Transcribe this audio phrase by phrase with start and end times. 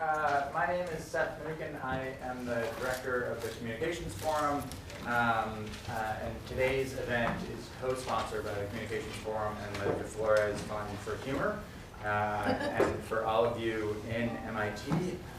[0.00, 1.84] uh, my name is Seth Mnookin.
[1.84, 4.62] I am the director of the Communications Forum.
[5.06, 10.56] Um, uh, and today's event is co-sponsored by the Communications Forum and the De Florez
[10.56, 11.58] Fund for Humor.
[12.04, 14.90] Uh, and for all of you in MIT,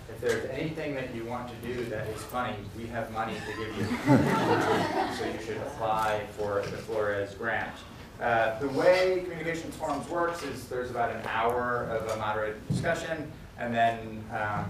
[0.10, 3.58] if there's anything that you want to do that is funny, we have money to
[3.58, 3.86] give you.
[5.18, 7.72] so you should apply for the Florez grant.
[8.20, 13.32] Uh, the way Communications Forums works is there's about an hour of a moderate discussion,
[13.62, 14.66] and then um,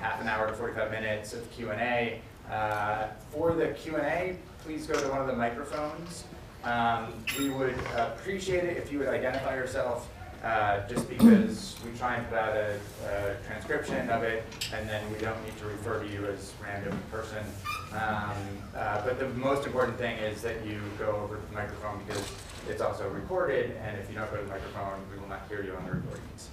[0.00, 2.20] half an hour to 45 minutes of Q&A.
[2.50, 6.24] Uh, for the Q&A, please go to one of the microphones.
[6.62, 10.08] Um, we would appreciate it if you would identify yourself,
[10.44, 14.44] uh, just because we try and put out a, a, transcription of it,
[14.74, 17.44] and then we don't need to refer to you as random person.
[17.92, 18.36] Um,
[18.76, 22.30] uh, but the most important thing is that you go over to the microphone because
[22.68, 25.62] it's also recorded, and if you don't go to the microphone, we will not hear
[25.62, 26.50] you on the recordings.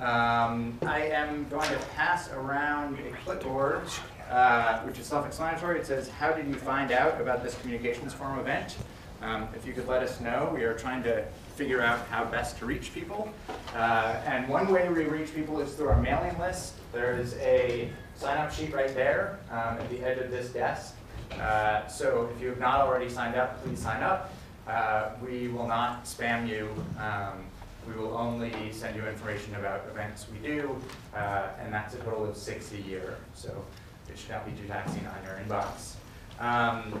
[0.00, 3.82] Um, I am going to pass around a clipboard,
[4.30, 5.78] uh, which is self-explanatory.
[5.78, 8.76] It says, how did you find out about this communications forum event?
[9.22, 12.58] Um, if you could let us know, we are trying to figure out how best
[12.58, 13.32] to reach people.
[13.74, 16.74] Uh, and one way we reach people is through our mailing list.
[16.92, 20.96] There is a sign-up sheet right there um, at the edge of this desk.
[21.40, 24.34] Uh, so if you have not already signed up, please sign up.
[24.66, 26.68] Uh, we will not spam you.
[26.98, 27.44] Um,
[27.86, 30.76] we will only send you information about events we do,
[31.14, 33.16] uh, and that's a total of six a year.
[33.34, 33.64] So
[34.08, 35.94] it should not be too taxing on your inbox.
[36.40, 37.00] Um,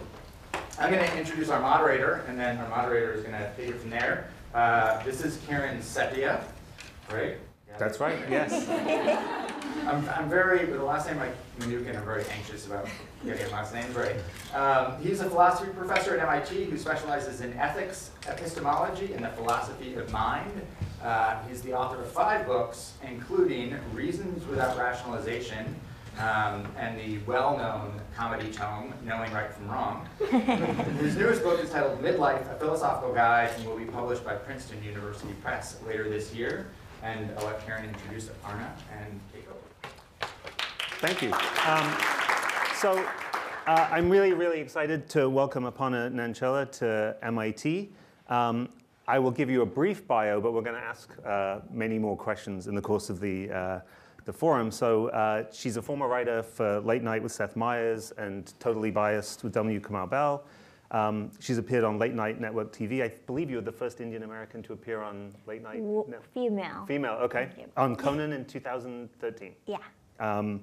[0.78, 3.80] I'm going to introduce our moderator, and then our moderator is going to take it
[3.80, 4.28] from there.
[4.54, 6.42] Uh, this is Kieran Setiya,
[7.10, 7.38] right?
[7.74, 7.78] Yeah.
[7.78, 8.68] That's right, yes.
[9.86, 12.88] I'm, I'm very, with the last name like Mnookin, I'm very anxious about
[13.24, 14.16] getting last names right.
[14.54, 19.94] Um, he's a philosophy professor at MIT who specializes in ethics, epistemology, and the philosophy
[19.94, 20.62] of mind.
[21.02, 25.76] Uh, he's the author of five books, including Reasons Without Rationalization,
[26.18, 30.08] um, and the well-known comedy tome, Knowing Right from Wrong.
[31.00, 34.82] His newest book is titled Midlife, A Philosophical Guide, and will be published by Princeton
[34.82, 36.68] University Press later this year.
[37.04, 39.58] And I'll let Kieran introduce Aparna and take over.
[41.00, 41.30] Thank you.
[41.68, 41.94] Um,
[42.76, 43.06] so
[43.66, 47.90] uh, I'm really, really excited to welcome Aparna Nancherla to MIT.
[48.30, 48.70] Um,
[49.06, 52.16] I will give you a brief bio, but we're going to ask uh, many more
[52.16, 53.80] questions in the course of the uh,
[54.24, 54.70] the forum.
[54.70, 59.44] So uh, she's a former writer for Late Night with Seth Meyers and Totally Biased
[59.44, 59.78] with W.
[59.78, 60.42] Kamau Bell.
[60.90, 63.02] Um, she's appeared on Late Night Network TV.
[63.02, 65.78] I believe you were the first Indian American to appear on Late Night.
[65.78, 66.84] W female.
[66.86, 67.50] Female, okay.
[67.76, 69.54] On Conan in 2013.
[69.66, 69.78] Yeah.
[70.20, 70.62] Um,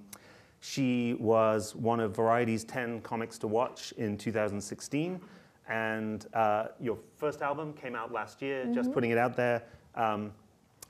[0.62, 5.20] she was one of Variety's 10 comics to watch in 2016.
[5.68, 8.76] And uh, your first album came out last year, mm -hmm.
[8.76, 8.94] just mm-hmm.
[8.94, 9.64] putting it out there.
[9.96, 10.32] Um,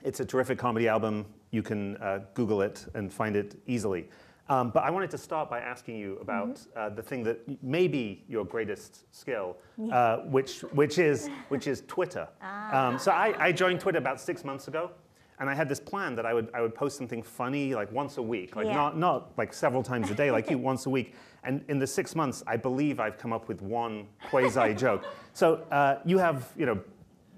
[0.04, 4.08] it's a terrific comedy album you can uh, Google it and find it easily.
[4.48, 6.90] Um, but I wanted to start by asking you about mm -hmm.
[6.90, 11.82] uh, the thing that may be your greatest skill, uh, which, which, is, which is
[11.86, 12.28] Twitter.
[12.42, 12.88] Ah.
[12.88, 14.90] Um, so I, I, joined Twitter about six months ago,
[15.38, 18.20] and I had this plan that I would, I would post something funny like once
[18.20, 18.76] a week, like yeah.
[18.76, 21.14] not, not like several times a day, like you, once a week.
[21.44, 25.02] And in the six months, I believe I've come up with one quasi joke.
[25.34, 26.78] So uh, you have, you know,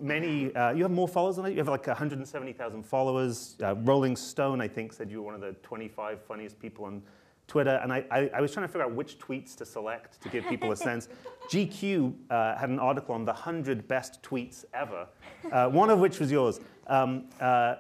[0.00, 1.48] many, uh, you have more followers than I.
[1.48, 3.56] You have like 170,000 followers.
[3.62, 7.02] Uh, Rolling Stone, I think, said you were one of the 25 funniest people on
[7.46, 7.78] Twitter.
[7.82, 10.46] And I, I, I was trying to figure out which tweets to select to give
[10.46, 11.08] people a sense.
[11.48, 15.06] GQ uh, had an article on the 100 best tweets ever,
[15.52, 16.60] uh, one of which was yours.
[16.86, 17.76] Um, uh,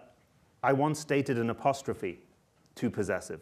[0.62, 2.20] I once dated an apostrophe,
[2.74, 3.40] too possessive.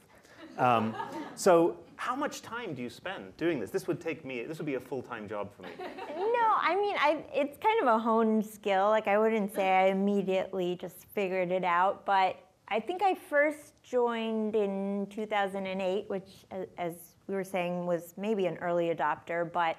[0.59, 0.94] Um,
[1.34, 3.70] so how much time do you spend doing this?
[3.70, 5.68] This would take me, this would be a full-time job for me.
[6.16, 8.88] No, I mean, I, it's kind of a honed skill.
[8.88, 12.36] Like I wouldn't say I immediately just figured it out, but
[12.66, 16.44] I think I first joined in 2008, which
[16.78, 16.94] as
[17.28, 19.76] we were saying was maybe an early adopter, but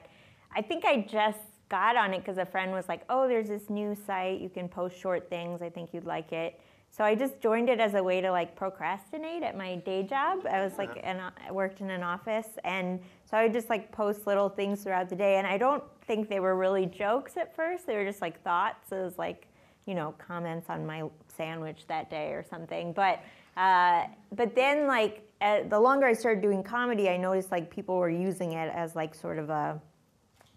[0.55, 3.69] I think I just got on it because a friend was like, oh, there's this
[3.69, 6.59] new site, you can post short things, I think you'd like it.
[6.95, 10.45] So I just joined it as a way to like procrastinate at my day job.
[10.45, 13.91] I was like, and I worked in an office, and so I would just like
[13.91, 15.37] post little things throughout the day.
[15.37, 17.87] And I don't think they were really jokes at first.
[17.87, 18.91] They were just like thoughts.
[18.91, 19.47] It was like,
[19.87, 22.93] you know, comments on my sandwich that day or something.
[22.93, 23.23] But
[23.57, 24.03] uh,
[24.35, 28.11] but then like uh, the longer I started doing comedy, I noticed like people were
[28.11, 29.81] using it as like sort of a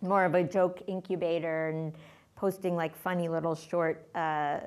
[0.03, 1.95] more of a joke incubator and
[2.35, 4.07] posting like funny little short.
[4.15, 4.59] Uh,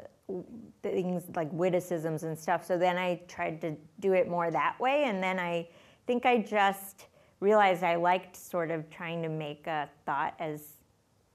[0.82, 2.66] things like witticisms and stuff.
[2.66, 5.06] So then I tried to do it more that way.
[5.06, 5.68] And then I
[6.08, 7.08] think I just
[7.40, 10.62] realized I liked sort of trying to make a thought as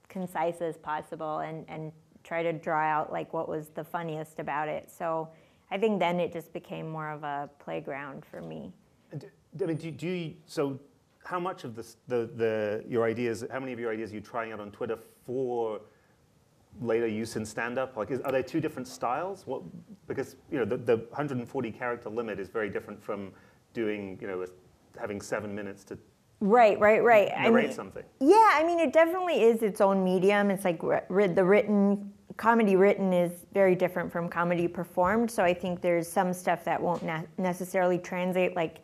[0.08, 1.92] concise as possible and, and
[2.22, 4.90] try to draw out like what was the funniest about it.
[4.90, 5.28] So
[5.70, 8.72] I think then it just became more of a playground for me.
[9.12, 10.78] I mean, do, do you, so
[11.24, 14.20] how much of this, the, the, your ideas, how many of your ideas are you
[14.20, 15.80] trying out on Twitter for
[16.80, 17.96] later use in stand-up?
[17.96, 19.46] Like, is, are they two different styles?
[19.46, 19.62] What,
[20.06, 23.32] because, you know, the, the 140 character limit is very different from
[23.72, 24.44] doing, you know,
[24.98, 25.98] having seven minutes to
[26.40, 27.30] Right, right, right.
[27.34, 28.02] I mean, something.
[28.20, 30.50] Yeah, I mean, it definitely is its own medium.
[30.50, 35.30] It's like the written comedy written is very different from comedy performed.
[35.30, 38.56] So I think there's some stuff that won't ne- necessarily translate.
[38.56, 38.82] Like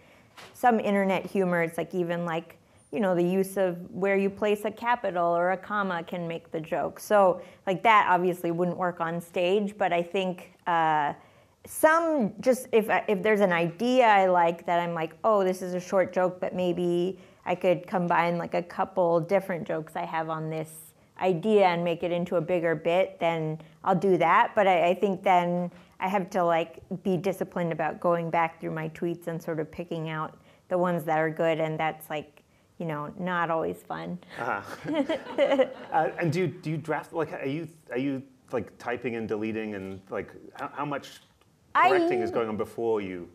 [0.54, 2.56] some internet humor, it's like even like
[2.92, 6.50] you know the use of where you place a capital or a comma can make
[6.50, 7.00] the joke.
[7.00, 9.76] So like that obviously wouldn't work on stage.
[9.76, 10.52] But I think.
[10.66, 11.14] Uh,
[11.66, 15.74] some just if if there's an idea I like that I'm like, oh, this is
[15.74, 20.30] a short joke, but maybe I could combine like a couple different jokes I have
[20.30, 20.70] on this
[21.20, 24.52] idea and make it into a bigger bit, then I'll do that.
[24.54, 28.72] But I, I think then I have to like be disciplined about going back through
[28.72, 30.38] my tweets and sort of picking out
[30.68, 32.39] the ones that are good, and that's like
[32.80, 34.18] you know not always fun.
[34.38, 35.14] Uh-huh.
[35.92, 39.28] uh, and do you, do you draft, like, are you, are you like typing and
[39.28, 41.20] deleting and like, how, how much
[41.74, 43.28] I- correcting is going on before you?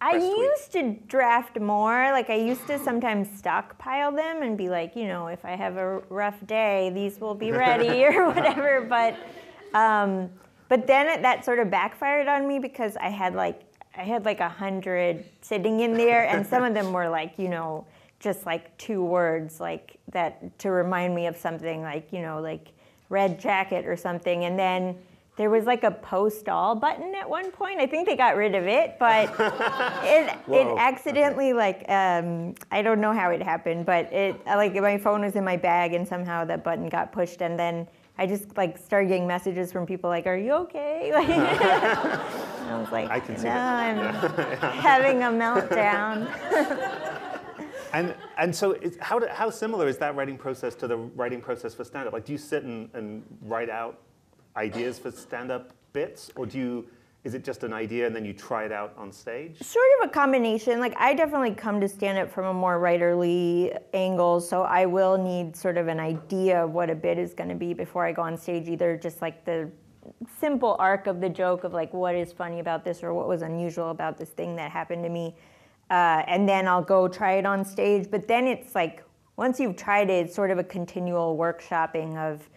[0.00, 0.38] I tweet.
[0.38, 2.12] used to draft more.
[2.12, 5.76] Like I used to sometimes stockpile them and be like, you know, if I have
[5.76, 8.86] a rough day, these will be ready or whatever.
[8.88, 9.16] But
[9.76, 10.30] um,
[10.68, 13.62] but then it, that sort of backfired on me because I had like
[13.96, 17.48] I had like a hundred sitting in there, and some of them were like, you
[17.48, 17.84] know,
[18.20, 22.68] just like two words, like that to remind me of something, like you know, like
[23.08, 24.96] red jacket or something, and then.
[25.36, 27.78] There was like a post all button at one point.
[27.78, 29.28] I think they got rid of it, but
[30.02, 34.74] it Whoa, it accidentally like um, I don't know how it happened, but it like
[34.74, 37.86] my phone was in my bag and somehow that button got pushed, and then
[38.18, 42.90] I just like started getting messages from people like, "Are you okay?" Like, I was
[42.90, 46.26] like, I "No, that." I'm having a meltdown."
[47.92, 51.74] And, and so how, do, how similar is that writing process to the writing process
[51.74, 52.12] for stand-up?
[52.12, 54.00] Like, do you sit and, and write out
[54.56, 56.30] ideas for stand-up bits?
[56.36, 56.88] Or do you,
[57.24, 59.60] is it just an idea and then you try it out on stage?
[59.62, 60.80] sort of a combination.
[60.80, 65.18] Like I definitely come to stand up from a more writerly angle, so I will
[65.18, 68.12] need sort of an idea of what a bit is going to be before I
[68.12, 68.68] go on stage.
[68.68, 69.70] Either just like the
[70.38, 73.42] simple arc of the joke of like what is funny about this or what was
[73.42, 75.34] unusual about this thing that happened to me,
[75.90, 78.10] uh, and then I'll go try it on stage.
[78.10, 79.02] But then it's like
[79.36, 82.48] once you've tried it, it's sort of a continual workshopping of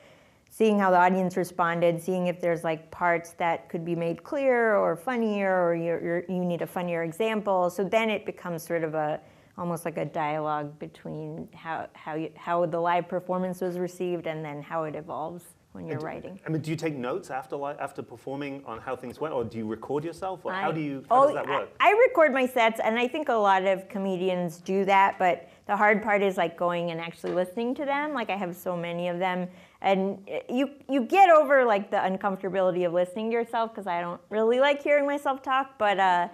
[0.49, 4.77] seeing how the audience responded, seeing if there's like parts that could be made clearer
[4.77, 7.69] or funnier, or you're, you're, you need a funnier example.
[7.69, 9.19] So then it becomes sort of a
[9.57, 14.43] almost like a dialogue between how how you, how the live performance was received and
[14.43, 15.43] then how it evolves
[15.73, 16.39] when you're writing.
[16.45, 19.33] I mean, do you take notes after, after performing on how things went?
[19.33, 20.41] Or do you record yourself?
[20.43, 21.69] Or how do you, how oh, does that work?
[21.79, 25.17] I, I record my sets, and I think a lot of comedians do that.
[25.17, 28.13] But the hard part is like going and actually listening to them.
[28.13, 29.47] Like I have so many of them,
[29.81, 34.01] and uh, you you get over like the uncomfortability of listening to yourself because I
[34.01, 35.77] don't really like hearing myself talk.
[35.77, 36.27] But uh,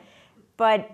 [0.57, 0.89] but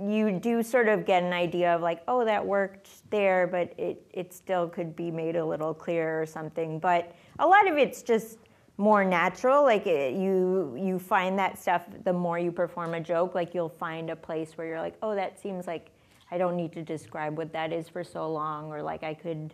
[0.00, 4.06] you do sort of get an idea of like, oh, that worked there, but it
[4.12, 6.78] it still could be made a little clearer or something.
[6.78, 8.38] But a lot of it's just
[8.76, 13.34] more natural like it, you you find that stuff the more you perform a joke
[13.34, 15.90] like you'll find a place where you're like oh that seems like
[16.30, 19.52] i don't need to describe what that is for so long or like i could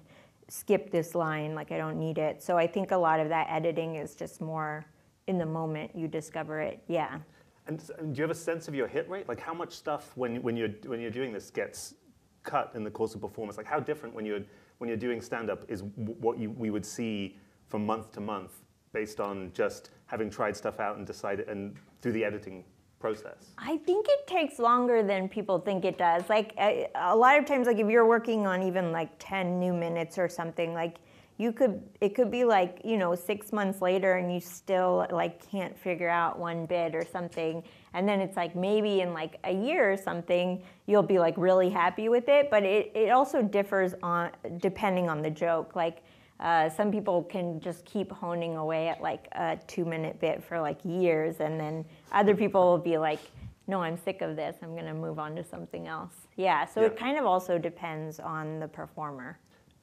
[0.48, 3.46] skip this line like i don't need it so i think a lot of that
[3.50, 4.84] editing is just more
[5.26, 7.18] in the moment you discover it yeah
[7.66, 9.26] And, and do you have a sense of your hit rate?
[9.26, 11.94] Like how much stuff when, when, you're, when you're doing this gets
[12.42, 13.56] cut in the course of performance?
[13.56, 14.42] Like how different when you're,
[14.76, 17.38] when you're doing stand-up is w- what you, we would see
[17.74, 18.52] from month to month
[18.92, 22.62] based on just having tried stuff out and decided and through the editing
[23.00, 23.50] process?
[23.58, 26.28] I think it takes longer than people think it does.
[26.28, 30.18] Like a, lot of times, like if you're working on even like 10 new minutes
[30.18, 30.98] or something, like
[31.36, 35.44] you could, it could be like, you know, six months later and you still like
[35.50, 37.60] can't figure out one bit or something.
[37.92, 41.70] And then it's like maybe in like a year or something, you'll be like really
[41.70, 42.52] happy with it.
[42.52, 45.74] But it, it also differs on, depending on the joke.
[45.74, 46.04] Like,
[46.44, 50.60] uh, some people can just keep honing away at like a two minute bit for
[50.60, 53.20] like years, and then other people will be like,
[53.66, 54.56] no, I'm sick of this.
[54.62, 56.12] I'm going to move on to something else.
[56.36, 59.38] Yeah, so it kind of also depends on the performer.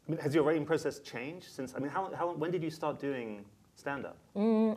[0.07, 1.73] I mean, has your writing process changed since?
[1.75, 3.43] I mean, how, how, when did you start doing
[3.75, 4.17] stand-up?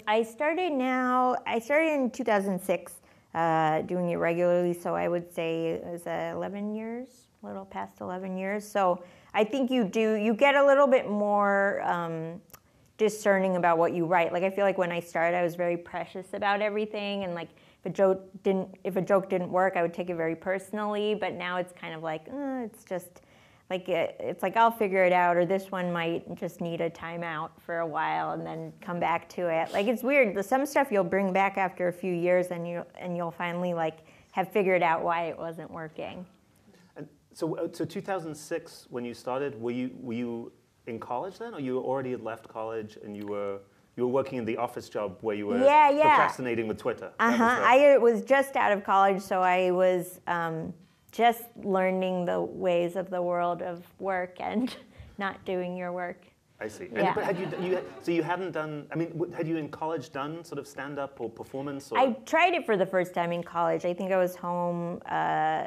[0.09, 2.93] I started now, I started in 2006
[3.35, 7.09] uh, doing it regularly, so I would say it was uh, 11 years,
[7.43, 8.67] a little past 11 years.
[8.67, 9.03] So
[9.35, 12.41] I think you do, you get a little bit more um,
[12.97, 14.33] discerning about what you write.
[14.33, 17.49] Like I feel like when I started, I was very precious about everything, and like
[17.85, 21.14] if a joke didn't if a joke didn't work, I would take it very personally.
[21.14, 23.23] But now it's kind of like uh, it's just
[23.71, 26.88] like it, it's like I'll figure it out, or this one might just need a
[26.88, 29.73] timeout for a while and then come back to it.
[29.73, 30.43] Like it's weird.
[30.45, 33.99] Some stuff you'll bring back after a few years, and you and you'll finally like
[34.31, 36.25] have figured out why it wasn't working.
[37.35, 40.53] So, uh, so 2006, when you started, were you were you
[40.87, 43.59] in college then, or you already had left college and you were
[43.97, 46.14] you were working in the office job where you were yeah, yeah.
[46.14, 47.11] procrastinating with Twitter?
[47.19, 47.61] Uh huh.
[47.62, 50.73] I was just out of college, so I was um,
[51.11, 54.75] just learning the ways of the world of work and
[55.19, 56.26] not doing your work.
[56.61, 56.88] I see.
[56.93, 57.07] Yeah.
[57.07, 60.12] And, but had you, you, so you hadn't done, I mean, had you in college
[60.12, 61.91] done sort of stand up or performance?
[61.91, 61.99] Or?
[61.99, 63.85] I tried it for the first time in college.
[63.85, 65.67] I think I was home uh,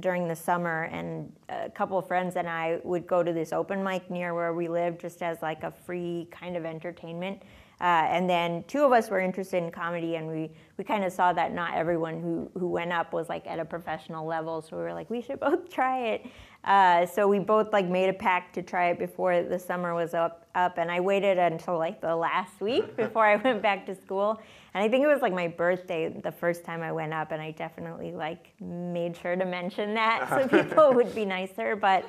[0.00, 3.82] during the summer, and a couple of friends and I would go to this open
[3.82, 7.42] mic near where we lived just as like a free kind of entertainment.
[7.82, 11.12] Uh, and then two of us were interested in comedy, and we, we kind of
[11.12, 14.62] saw that not everyone who, who went up was like at a professional level.
[14.62, 16.26] So we were like, we should both try it.
[16.62, 20.14] Uh, so we both like made a pact to try it before the summer was
[20.14, 20.78] up, up.
[20.78, 24.40] And I waited until like the last week before I went back to school.
[24.74, 27.42] And I think it was like my birthday the first time I went up, and
[27.42, 31.76] I definitely like made sure to mention that so people would be nicer.
[31.76, 32.04] But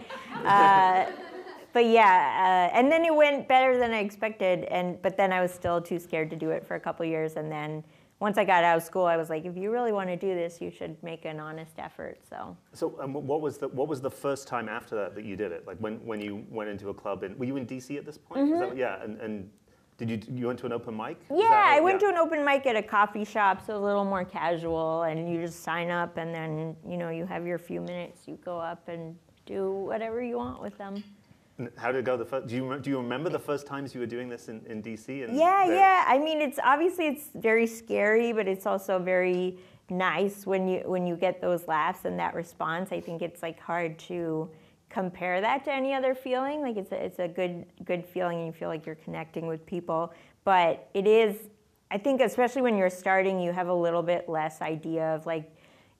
[0.46, 1.06] uh,
[1.74, 5.42] but yeah, uh, and then it went better than I expected, and but then I
[5.42, 7.84] was still too scared to do it for a couple years, and then
[8.24, 10.34] once I got out of school, I was like, if you really want to do
[10.34, 12.20] this, you should make an honest effort.
[12.30, 12.56] So.
[12.72, 15.52] So um, what was the what was the first time after that that you did
[15.52, 15.68] it?
[15.68, 18.18] Like when, when you went into a club in were you in DC at this
[18.18, 18.50] point?
[18.50, 18.60] Mm-hmm.
[18.60, 19.50] That, yeah, and, and
[19.98, 21.18] did you you went to an open mic?
[21.30, 22.10] Yeah, I went Yeah.
[22.10, 25.40] to an open mic at a coffee shop, so a little more casual, and you
[25.42, 28.88] just sign up, and then you know you have your few minutes, you go up
[28.88, 31.04] and do whatever you want with them.
[31.78, 32.18] How did it go?
[32.18, 34.66] The first, do you do you remember the first times you were doing this in,
[34.66, 35.24] in DC?
[35.24, 35.76] And Yeah, there?
[35.76, 36.06] yeah.
[36.08, 39.60] I mean, it's obviously it's very scary, but it's also very
[39.90, 42.92] nice when you when you get those laughs and that response.
[42.92, 44.50] I think it's like hard to
[44.94, 46.62] compare that to any other feeling.
[46.62, 49.66] Like it's a, it's a good good feeling, and you feel like you're connecting with
[49.66, 50.14] people.
[50.44, 51.36] But it is,
[51.90, 55.50] I think, especially when you're starting, you have a little bit less idea of like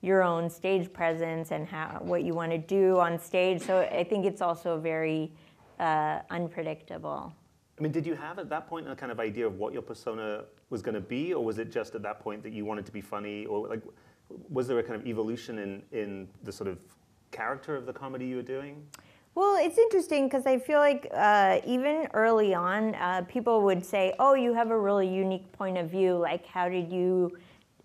[0.00, 3.62] your own stage presence and how what you want to do on stage.
[3.62, 5.32] So I think it's also very
[5.80, 7.34] uh, unpredictable.
[7.78, 9.82] I mean, did you have at that point a kind of idea of what your
[9.82, 12.86] persona was going to be, or was it just at that point that you wanted
[12.86, 13.82] to be funny, or like,
[14.48, 16.78] was there a kind of evolution in in the sort of
[17.34, 18.86] character of the comedy you were doing?
[19.34, 24.14] Well, it's interesting because I feel like uh, even early on, uh, people would say,
[24.20, 26.16] "Oh, you have a really unique point of view.
[26.16, 27.36] Like, how did you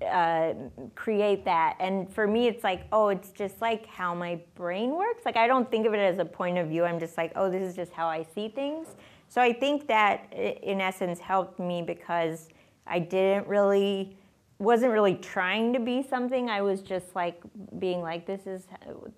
[0.06, 0.54] uh,
[0.94, 5.24] create that?" And for me, it's like, "Oh, it's just like how my brain works.
[5.26, 6.86] Like, I don't think of it as a point of view.
[6.86, 8.90] I'm just like, oh, this is just how I see things."
[9.28, 12.50] So I think that, in essence, helped me because
[12.86, 14.19] I didn't really
[14.60, 16.50] wasn't really trying to be something.
[16.50, 17.42] I was just like
[17.80, 18.68] being like, this is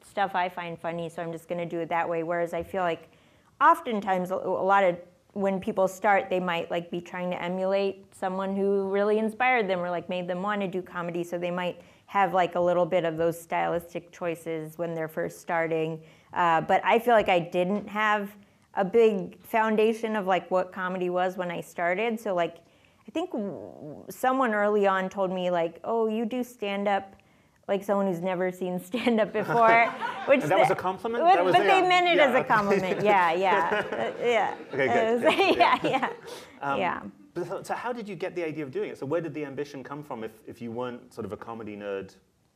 [0.07, 2.21] stuff I find funny, so I'm just going to do it that way.
[2.21, 3.10] Whereas I feel like
[3.60, 4.98] oftentimes a lot of
[5.33, 9.79] when people start, they might like be trying to emulate someone who really inspired them
[9.79, 11.24] or like made them want to do comedy.
[11.24, 15.39] So they might have like a little bit of those stylistic choices when they're first
[15.39, 16.01] starting.
[16.33, 18.36] Uh, but I feel like I didn't have
[18.75, 22.19] a big foundation of like what comedy was when I started.
[22.19, 22.57] So like
[23.08, 23.31] I think
[24.10, 27.15] someone early on told me like, "Oh, you do stand up."
[27.67, 29.86] Like someone who's never seen stand up before,
[30.25, 31.24] which that was a compliment?
[31.24, 32.48] Was but a- they meant it yeah, as a okay.
[32.48, 33.01] compliment.
[33.01, 34.55] Yeah, yeah, Uh, yeah.
[34.74, 35.89] Okay, good, was- good, yeah, yeah.
[35.89, 36.10] yeah,
[36.62, 37.01] Um, yeah.
[37.34, 38.98] But so, so how did you get the idea of doing it?
[38.98, 41.77] So where did the ambition come from if, if you weren't sort of a comedy
[41.77, 42.13] nerd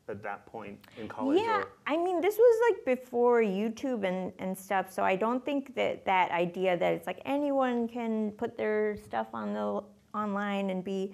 [0.09, 1.39] at that point in college?
[1.39, 5.45] Yeah, Or, I mean, this was like before YouTube and, and stuff, so I don't
[5.45, 9.81] think that that idea that it's like anyone can put their stuff on the
[10.15, 11.13] online and be,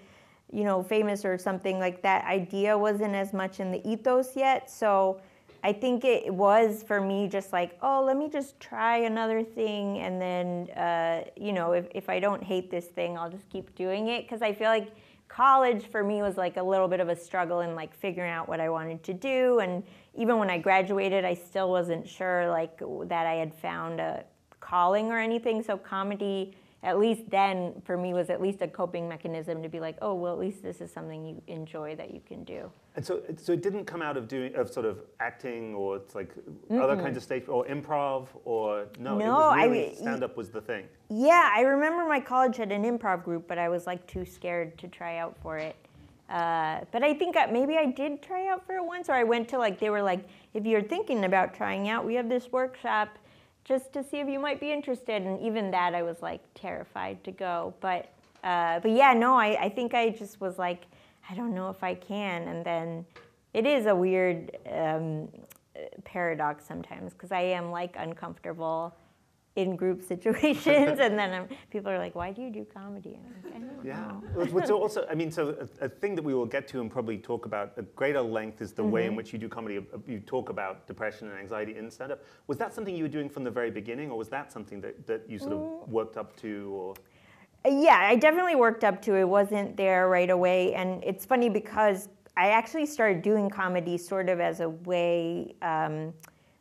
[0.52, 4.70] you know, famous or something like that idea wasn't as much in the ethos yet.
[4.70, 5.20] So
[5.64, 10.00] I think it was for me just like, oh, let me just try another thing,
[10.00, 13.76] and then, uh, you know, if, if I don't hate this thing, I'll just keep
[13.76, 14.24] doing it.
[14.24, 14.92] Because I feel like
[15.28, 18.50] college for me was like a little bit of a struggle in like figuring out
[18.50, 19.60] what I wanted to do.
[19.60, 19.82] And
[20.14, 24.26] even when I graduated I still wasn't sure like that I had found a
[24.60, 25.64] calling or anything.
[25.64, 29.80] So comedy at least then for me was at least a coping mechanism to be
[29.80, 33.06] like oh well at least this is something you enjoy that you can do and
[33.06, 36.16] so, it- so it didn't come out of doing of sort of acting or it's
[36.16, 36.32] like
[36.72, 40.24] other kinds of stage or improv or no, it No, was I really mean, stand
[40.24, 40.86] up was the thing.
[41.10, 44.78] Yeah, I remember my college had an improv group, but I was like too scared
[44.80, 45.76] to try out for it.
[46.30, 49.24] Uh, but I think I, maybe I did try out for it once, or I
[49.24, 52.52] went to like they were like, if you're thinking about trying out, we have this
[52.52, 53.18] workshop
[53.64, 55.22] just to see if you might be interested.
[55.22, 57.74] And even that, I was like terrified to go.
[57.80, 58.10] But
[58.44, 60.86] uh, but yeah, no, I, I think I just was like,
[61.30, 62.48] I don't know if I can.
[62.48, 63.06] And then
[63.54, 65.28] it is a weird um,
[66.04, 68.96] paradox sometimes because I am like uncomfortable
[69.56, 73.62] in group situations, and then I'm, people are like, "Why do you do comedy?" Like,
[73.84, 73.96] Yeah.
[74.36, 74.46] know.
[74.52, 77.18] What's also, I mean, so a, a thing that we will get to and probably
[77.18, 79.78] talk about at greater length is the way in which you do comedy.
[79.78, 82.24] Uh, You talk about depression and anxiety in stand-up.
[82.48, 85.06] Was that something you were doing from the very beginning, or was that something that,
[85.08, 86.94] that you sort of worked up to, or?
[87.66, 89.26] Uh, Yeah, I definitely worked up to it.
[89.28, 94.40] wasn't there right away, and it's funny because I actually started doing comedy sort of
[94.40, 95.56] as a way.
[95.62, 96.14] Um,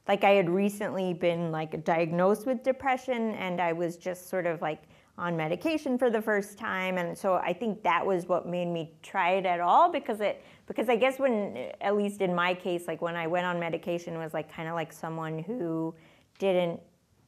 [0.08, 4.60] like I had recently been like diagnosed with depression, and I was just sort of
[4.60, 4.82] like
[5.18, 8.94] on medication for the first time, and so I think that was what made me
[9.02, 12.86] try it at all because it because I guess when at least in my case,
[12.86, 15.94] like when I went on medication, was like kind of like someone who
[16.38, 16.80] didn't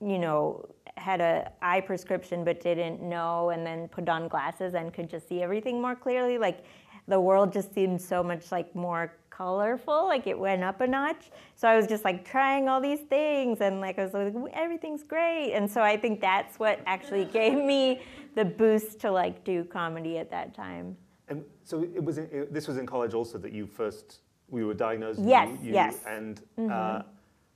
[0.04, 4.92] you know, had a eye prescription but didn't know and then put on glasses and
[4.92, 6.38] could just see everything more clearly.
[6.38, 6.64] Like
[7.08, 11.30] the world just seemed so much like more colorful, like it went up a notch.
[11.54, 15.02] So I was just like trying all these things and like I was like everything's
[15.02, 15.52] great.
[15.54, 18.00] And so I think that's what actually gave me
[18.34, 20.96] the boost to like do comedy at that time.
[21.28, 22.18] And so it was.
[22.18, 24.20] In, it, this was in college also that you first
[24.50, 25.18] we were diagnosed.
[25.20, 25.98] you- Yes, you, yes.
[26.06, 27.02] And uh,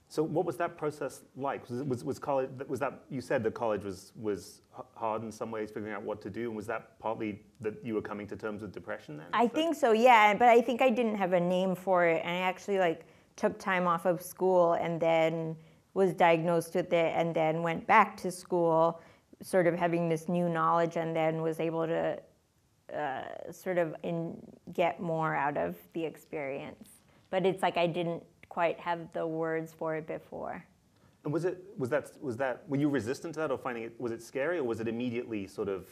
[0.09, 1.69] so, what was that process like?
[1.69, 2.49] Was, was was college?
[2.67, 4.61] Was that you said that college was was
[4.95, 7.93] hard in some ways, figuring out what to do, and was that partly that you
[7.93, 9.27] were coming to terms with depression then?
[9.33, 10.33] I that- think so, yeah.
[10.33, 13.59] But I think I didn't have a name for it, and I actually like took
[13.59, 15.57] time off of school and then
[15.93, 19.01] was diagnosed with it, and then went back to school,
[19.41, 22.17] sort of having this new knowledge, and then was able to
[22.95, 24.37] uh, sort of in,
[24.71, 26.91] get more out of the experience.
[27.29, 28.23] But it's like I didn't
[28.57, 30.65] quite have the words for it before.
[31.23, 33.93] And was it was that was that were you resistant to that, or finding it
[33.99, 35.85] was it scary, or was it immediately sort of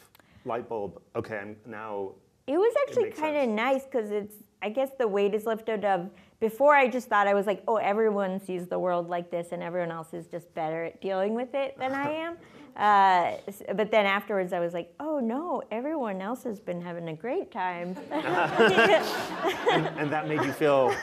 [0.45, 0.99] light bulb?
[1.15, 2.13] Okay, I'm now.
[2.47, 6.09] It was actually kind of nice because it's, I guess the weight is lifted of,
[6.39, 9.63] before I just thought I was like, oh, everyone sees the world like this and
[9.63, 12.37] everyone else is just better at dealing with it than I am.
[12.75, 13.37] Uh,
[13.75, 17.51] but then afterwards I was like, oh no, everyone else has been having a great
[17.51, 17.95] time.
[19.71, 20.93] And, and that made you feel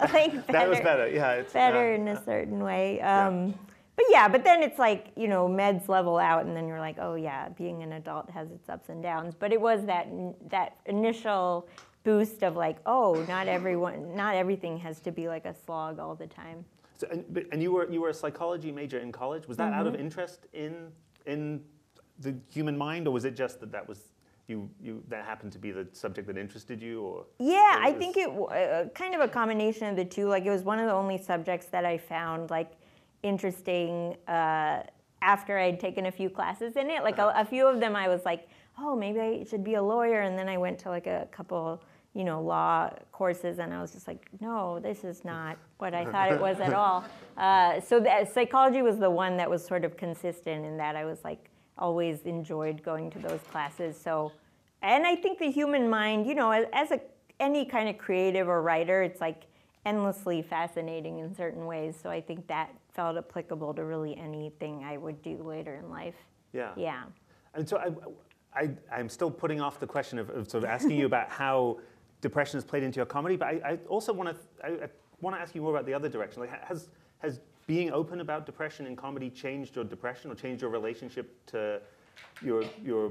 [0.00, 0.10] like
[0.46, 1.08] better, that was better.
[1.08, 3.00] Yeah, it's better uh, in a certain way.
[3.00, 3.54] Um,
[3.96, 6.96] But yeah, but then it's like, you know, meds level out and then you're like,
[7.00, 9.34] oh yeah, being an adult has its ups and downs.
[9.38, 10.06] But it was that,
[10.50, 11.66] that initial
[12.06, 16.14] boost of like, oh, not everyone, not everything has to be like a slog all
[16.14, 16.64] the time.
[16.98, 19.46] So, and, but- and you were you were a psychology major in college.
[19.48, 20.02] Was that out of Mm-hmm.
[20.06, 20.72] interest in
[21.26, 21.42] in
[22.20, 23.98] the human mind, or was it just that that was
[24.46, 27.92] you you that happened to be the subject that interested you, or Yeah, or I
[28.00, 30.26] think it w- uh, kind of a combination of the two.
[30.34, 32.70] Like it was one of the only subjects that I found like
[33.30, 34.76] interesting uh,
[35.34, 37.02] after I'd taken a few classes in it.
[37.02, 39.82] Like a, a few of them, I was like, oh, maybe I should be a
[39.82, 41.82] lawyer, and then I went to like a couple,
[42.16, 46.06] you know, law courses, and I was just like, no, this is not what I
[46.06, 47.04] thought it was at all.
[47.36, 51.04] Uh, so that psychology was the one that was sort of consistent in that I
[51.04, 54.00] was like always enjoyed going to those classes.
[54.02, 54.32] So
[54.82, 57.00] and I think the human mind, you know, as, as a
[57.38, 59.44] any kind of creative or writer, it's like
[59.84, 61.94] endlessly fascinating in certain ways.
[62.02, 66.14] So I think that felt applicable to really anything I would do later in life.
[66.52, 67.04] yeah Yeah.
[67.54, 70.98] And so I, I I'm still putting off the question of, of sort of asking
[70.98, 71.78] you about how
[72.20, 74.88] depression has played into your comedy, but I, I also want to I, I
[75.20, 76.40] want to ask you more about the other direction.
[76.40, 76.88] Like has
[77.20, 81.80] has being open about depression in comedy changed your depression or changed your relationship to
[82.42, 83.10] your your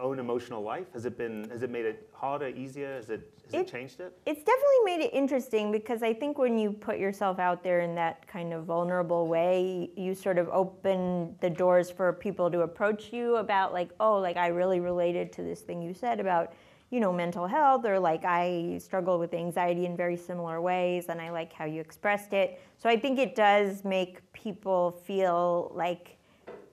[0.00, 0.86] own emotional life?
[0.92, 2.94] Has it been has it made it harder, easier?
[2.94, 4.16] Has it has it, It- changed it?
[4.26, 7.94] It's definitely made it interesting because I think when you put yourself out there in
[7.94, 13.12] that kind of vulnerable way, you sort of open the doors for people to approach
[13.12, 16.52] you about like, oh, like I really related to this thing you said about,
[16.90, 21.20] you know, mental health or like I struggle with anxiety in very similar ways and
[21.20, 22.60] I like how you expressed it.
[22.78, 26.18] So I think it does make people feel like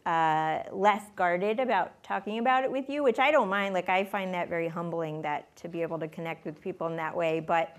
[0.07, 3.73] uh, less guarded about talking about it with you, which I don't mind.
[3.73, 6.95] Like I find that very humbling that to be able to connect with people in
[6.95, 7.39] that way.
[7.39, 7.77] But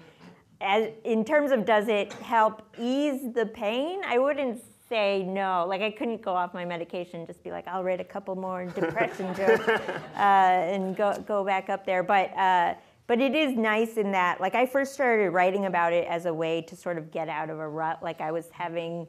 [0.60, 5.66] as in terms of does it help ease the pain, I wouldn't say no.
[5.68, 8.64] Like I couldn't go off my medication, just be like, I'll write a couple more
[8.74, 9.82] depression jokes uh,
[10.16, 12.02] and go go back up there.
[12.02, 12.74] But uh,
[13.08, 16.32] but it is nice in that, like I first started writing about it as a
[16.32, 18.02] way to sort of get out of a rut.
[18.02, 19.08] Like I was having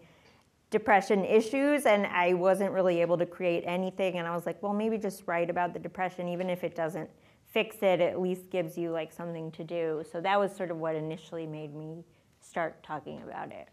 [0.70, 4.72] depression issues and I wasn't really able to create anything and I was like, well,
[4.72, 7.10] maybe just write about the depression even if it doesn't
[7.52, 10.04] fix it, at least gives you like something to do.
[10.10, 12.06] So that was sort of what initially made me
[12.40, 13.68] start talking about it.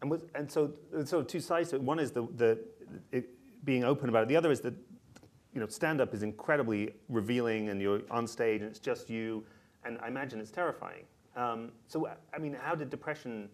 [0.00, 0.72] And was and so
[1.04, 1.72] so two sides.
[1.72, 1.80] it.
[1.80, 3.24] One is the the
[3.64, 4.28] being open about it.
[4.28, 4.74] The other is that
[5.52, 9.44] you know stand up is incredibly revealing, and you're on stage and it's just you.
[9.84, 11.04] and I imagine it's terrifying.
[11.36, 13.48] Um, so, I mean, how did depression?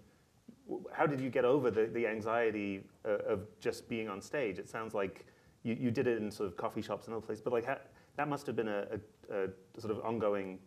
[0.92, 4.58] How did you get over the, the anxiety uh, of just being on stage?
[4.58, 5.26] It sounds like
[5.62, 7.76] you, you did it in sort of coffee shops and other places, but like how,
[8.16, 8.86] that must have been a,
[9.30, 10.58] a, a sort of ongoing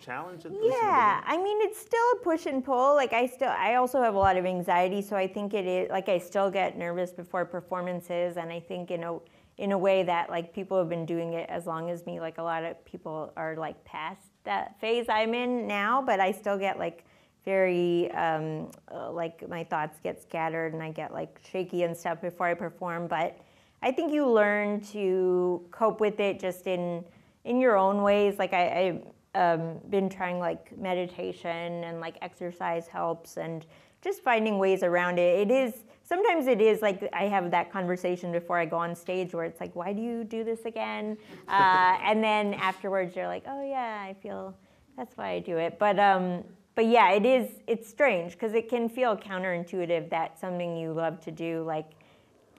[0.00, 0.44] challenge.
[0.44, 1.22] Yeah.
[1.24, 2.94] I mean it's still a push and pull.
[2.94, 5.90] Like I still, I also have a lot of anxiety, so I think it is
[5.90, 9.18] like I still get nervous before performances, and I think in a
[9.58, 12.18] in a way that like people have been doing it as long as me.
[12.18, 16.32] Like a lot of people are like past that phase I'm in now, but I
[16.32, 17.04] still get like
[17.44, 22.20] very um, uh, like my thoughts get scattered and I get like shaky and stuff
[22.20, 23.06] before I perform.
[23.06, 23.38] But
[23.82, 27.04] I think you learn to cope with it just in
[27.44, 28.38] in your own ways.
[28.38, 29.02] Like I, I
[29.34, 33.66] um, been trying like meditation and like exercise helps and
[34.02, 35.48] just finding ways around it.
[35.48, 39.34] It is sometimes it is like I have that conversation before I go on stage
[39.34, 41.16] where it's like, why do you do this again?
[41.48, 44.54] Uh, and then afterwards you're like, oh yeah, I feel
[44.96, 45.78] that's why I do it.
[45.78, 46.44] But um,
[46.76, 51.20] but yeah, it is it's strange because it can feel counterintuitive that something you love
[51.22, 51.90] to do like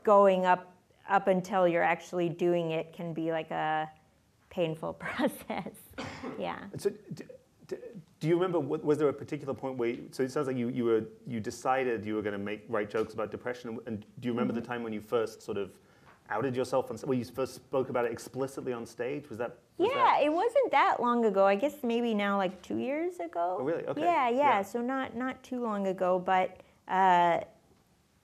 [0.03, 0.73] going up
[1.10, 3.89] up until you're actually doing it can be like a
[4.51, 5.73] painful process.
[6.37, 6.59] yeah.
[6.77, 7.23] So, d-
[7.67, 7.75] d-
[8.19, 8.59] do you remember?
[8.59, 9.89] Was there a particular point where?
[9.89, 12.63] You, so it sounds like you, you were you decided you were going to make
[12.69, 13.79] write jokes about depression.
[13.87, 15.71] And do you remember the time when you first sort of
[16.29, 16.97] outed yourself on?
[16.97, 19.27] When you first spoke about it explicitly on stage?
[19.29, 19.57] Was that?
[19.79, 21.45] Was Yeah, that- it wasn't that long ago.
[21.47, 23.57] I guess maybe now like two years ago.
[23.59, 23.85] Oh, really?
[23.87, 24.01] Okay.
[24.01, 24.37] Yeah, yeah.
[24.37, 24.61] Yeah.
[24.61, 27.39] So not not too long ago, but uh,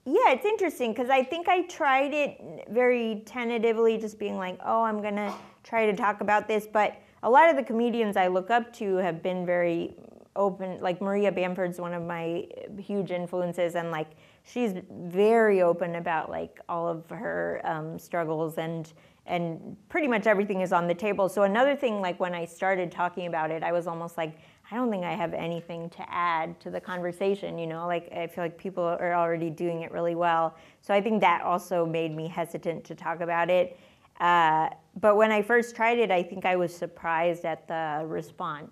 [0.07, 4.83] yeah, it's interesting because I think I tried it very tentatively, just being like, oh,
[4.83, 6.65] I'm gonna try to talk about this.
[6.65, 9.95] But a lot of the comedians I look up to have been very
[10.37, 10.79] open.
[10.79, 12.47] Like Maria Bamford's one of my
[12.79, 14.07] huge influences, and like
[14.43, 18.93] she's very open about like all of her um, struggles and
[19.25, 21.27] and pretty much everything is on the table.
[21.27, 24.37] So another thing, like when I started talking about it, I was almost like,
[24.69, 27.57] I don't think I have anything to add to the conversation.
[27.57, 30.55] You know, like I feel like people are already doing it really well.
[30.81, 33.79] So I think that also made me hesitant to talk about it.
[34.19, 38.71] Uh, but when I first tried it, I think I was surprised at the response.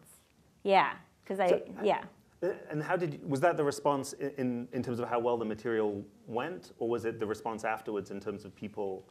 [0.64, 2.04] Yeah, because I So- yeah.
[2.44, 5.38] Uh, And how did you, was that the response in in terms of how well
[5.38, 9.06] the material went, or was it the response afterwards in terms of people?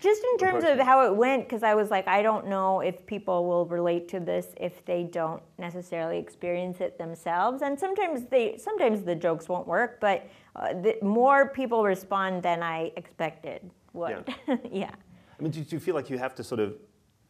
[0.00, 3.04] Just in terms of how it went, because I was like, I don't know if
[3.06, 7.62] people will relate to this if they don't necessarily experience it themselves.
[7.62, 12.62] And sometimes they, sometimes the jokes won't work, but uh, the, more people respond than
[12.62, 14.32] I expected would.
[14.70, 14.90] Yeah.
[15.38, 16.76] I mean, do, do you feel like you have to sort of,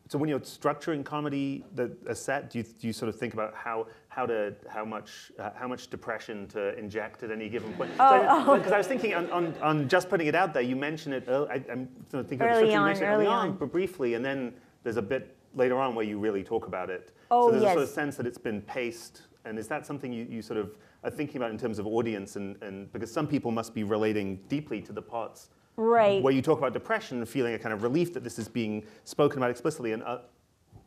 [0.09, 3.35] so when you're structuring comedy, the, a set, do you, do you sort of think
[3.35, 7.75] about how, how to, how much, uh, how much depression to inject at any given
[7.75, 7.91] point?
[8.01, 11.13] Oh, Because I was thinking on, on, on just putting it out there, you mention
[11.13, 13.57] it, early, I, I'm sort of thinking of Early you on, early early on, on.
[13.57, 17.13] but briefly, and then there's a bit later on where you really talk about it.
[17.31, 20.11] Oh, so there's a sort of sense that it's been paced, and is that something
[20.11, 23.27] you, you sort of are thinking about in terms of audience, and, and because some
[23.27, 26.21] people must be relating deeply to the parts Right.
[26.21, 28.85] where you talk about depression and feeling a kind of relief that this is being
[29.05, 30.19] spoken about explicitly, and uh,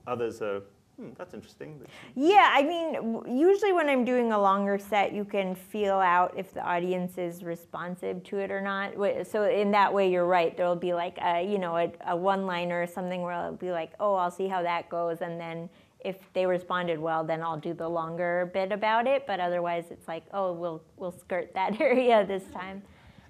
[0.06, 0.64] others are,
[0.98, 1.80] hmm, that's interesting.
[2.14, 6.54] Yeah, I mean, usually when I'm doing a longer set, you can feel out if
[6.54, 8.92] the audience is responsive to it or not.
[9.26, 10.58] So in that way, you're right.
[10.58, 13.94] There'll be like a, you know, a, a one-liner or something where I'll be like,
[14.02, 15.70] oh, I'll see how that goes, and then
[16.04, 19.26] if they responded well, then I'll do the longer bit about it.
[19.26, 22.82] But otherwise, it's like, oh, we'll we'll skirt that area this time.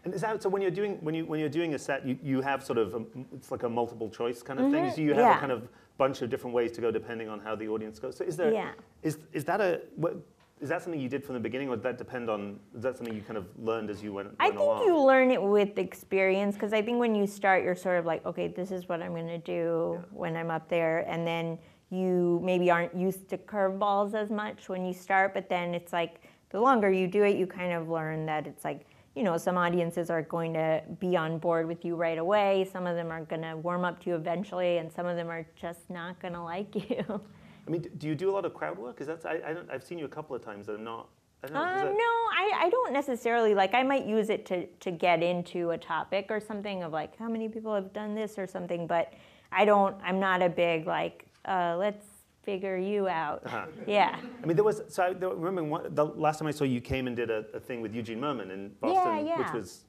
[0.04, 0.50] And is that so?
[0.50, 2.96] When you're doing when you when you're doing a set, you, you have sort of
[2.96, 3.02] a,
[3.36, 4.90] it's like a multiple choice kind of thing.
[4.92, 5.30] So you have Mm-hmm.
[5.32, 5.38] yeah.
[5.38, 8.16] a kind of bunch of different ways to go depending on how the audience goes.
[8.18, 8.72] So is there Yeah.
[9.04, 10.16] is is that a what,
[10.60, 12.60] is that something you did from the beginning, or did that depend on?
[12.76, 14.86] Is that something you kind of learned as you went, went I think along?
[14.86, 18.26] you learn it with experience because I think when you start, you're sort of like,
[18.26, 20.06] okay, this is what I'm going to do Yeah.
[20.12, 21.58] when I'm up there, and then
[21.92, 26.22] you maybe aren't used to curveballs as much when you start, but then it's like
[26.50, 28.82] the longer you do it, you kind of learn that it's like.
[29.16, 32.68] You know, some audiences are going to be on board with you right away.
[32.72, 35.30] Some of them are going to warm up to you eventually, and some of them
[35.30, 37.22] are just not going to like you.
[37.68, 39.02] I mean, do you do a lot of crowd work?
[39.02, 41.10] Is that's I, I don't, I've seen you a couple of times that are not.
[41.44, 43.74] I Um, that- no, I, I don't necessarily like.
[43.74, 47.28] I might use it to to get into a topic or something of like how
[47.28, 49.14] many people have done this or something, but
[49.52, 49.96] I don't.
[50.04, 51.26] I'm not a big like.
[51.46, 52.06] Uh, let's
[52.44, 53.44] figure you out.
[53.46, 53.66] Uh-huh.
[53.88, 54.20] Yeah.
[54.42, 54.82] I mean, there was.
[54.88, 57.60] So I remember one, the last time I saw you came and did a, a
[57.60, 59.54] thing with Eugene Mirman in Boston, which yeah.
[59.54, 59.86] was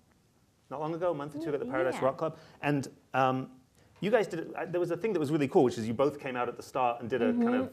[0.71, 2.05] not long ago, a month or two ago at the Paradise Yeah.
[2.07, 3.49] Rock Club, and um,
[4.01, 4.53] you guys did.
[4.55, 6.49] uh, There was a thing that was really cool, which is you both came out
[6.49, 7.71] at the start and did a kind of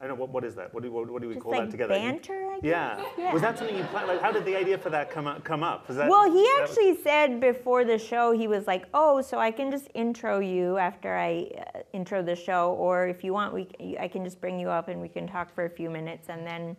[0.00, 0.74] I don't know what, what is that?
[0.74, 1.94] What do what, what do we Just call like that together?
[1.94, 2.64] Banter, I guess.
[2.64, 3.04] Yeah.
[3.16, 3.32] Yeah.
[3.32, 4.08] Was that something you planned?
[4.08, 5.44] Like, how did the idea for that come up?
[5.44, 5.86] Come up?
[5.86, 6.08] Was that?
[6.10, 9.50] Well, he that was- actually said before the show, he was like, "Oh, so I
[9.50, 13.68] can just intro you after I uh, intro the show, or if you want, we
[13.98, 16.44] I can just bring you up and we can talk for a few minutes, and
[16.44, 16.76] then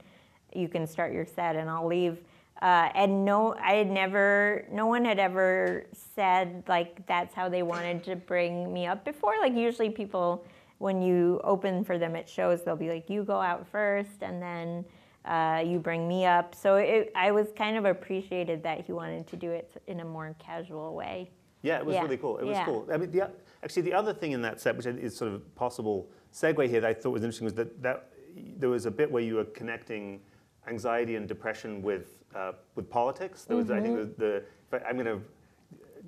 [0.53, 2.19] you can start your set, and I'll leave."
[2.61, 7.63] Uh, and no, I had never, no one had ever said like that's how they
[7.63, 9.33] wanted to bring me up before.
[9.41, 10.45] Like usually people,
[10.79, 14.41] when you open for them at shows, they'll be like, "You go out first, and
[14.41, 14.85] then."
[15.27, 16.53] uh, you bring me up.
[16.53, 20.05] So it, I was kind of appreciated that he wanted to do it in a
[20.05, 21.31] more casual way.
[21.63, 22.03] Yeah, it was Yeah.
[22.03, 22.37] really cool.
[22.37, 22.65] It was Yeah.
[22.65, 22.87] cool.
[22.93, 23.31] I mean, the,
[23.63, 26.87] actually, the other thing in that set, which is sort of possible segue here, that
[26.87, 28.11] I thought was interesting, was that, that
[28.59, 30.21] there was a bit where you were connecting
[30.67, 33.45] anxiety and depression with uh, with politics.
[33.45, 34.21] There was, I think, Mm-hmm.
[34.21, 35.21] the, the I'm going to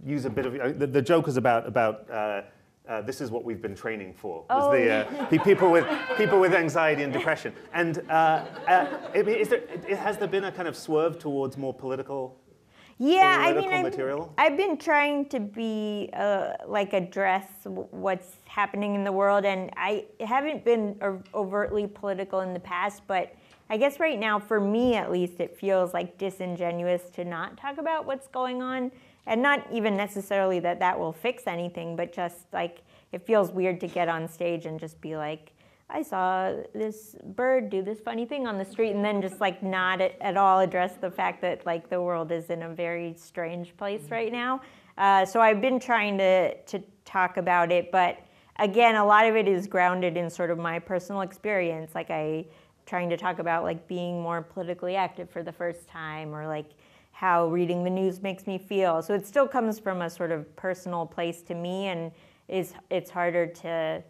[0.06, 2.08] use a bit of the, the joke was about about.
[2.12, 2.42] Uh,
[2.88, 4.46] uh, this is what we've been training for.
[4.50, 5.86] Was Oh, the, uh, pe- people with
[6.18, 7.54] people with anxiety and depression.
[7.74, 9.62] And uh, uh, is there,
[9.98, 12.40] has there been a kind of swerve towards more political
[13.00, 14.34] Yeah, I Political mean, I've, material?
[14.38, 17.48] I've been trying to be uh, like address
[17.92, 20.96] what's happening in the world, and I haven't been
[21.34, 23.36] overtly political in the past, but
[23.70, 27.78] I guess right now, for me at least, it feels like disingenuous to not talk
[27.78, 28.92] about what's going on,
[29.28, 33.80] and not even necessarily that that will fix anything, but just like it feels weird
[33.82, 35.54] to get on stage and just be like.
[35.90, 39.64] I saw this bird do this funny thing on the street, and then just like
[39.64, 43.76] not at, all address the fact that like the world is in a very strange
[43.78, 44.60] place right now.
[44.98, 48.20] Uh, so I've been trying to to talk about it, but
[48.60, 51.96] again, a lot of it is grounded in sort of my personal experience.
[51.96, 52.48] Like I
[52.86, 56.72] trying to talk about like being more politically active for the first time, or like
[57.18, 59.02] how reading the news makes me feel.
[59.02, 62.12] So it still comes from a sort of personal place to me, and
[62.48, 64.04] is it's harder to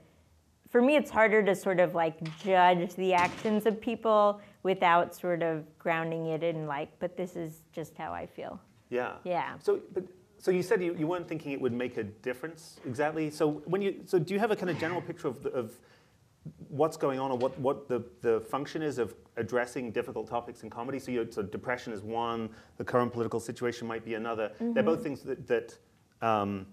[0.69, 5.41] for me, it's harder to sort of like judge the actions of people without sort
[5.41, 8.59] of grounding it in like, but this is just how I feel.
[8.89, 9.13] Yeah.
[9.23, 9.53] Yeah.
[9.59, 10.03] So, but,
[10.37, 13.29] so you said you, you weren't thinking it would make a difference exactly.
[13.29, 15.71] So when you, so do you have a kind of general picture of, the, of
[16.69, 20.69] what's going on or what, what the, the function is of addressing difficult topics in
[20.69, 20.99] comedy?
[20.99, 24.51] So, you so depression is one, the current political situation might be another.
[24.59, 24.85] They're Mm-hmm.
[24.85, 25.77] both things that, that
[26.21, 26.67] um,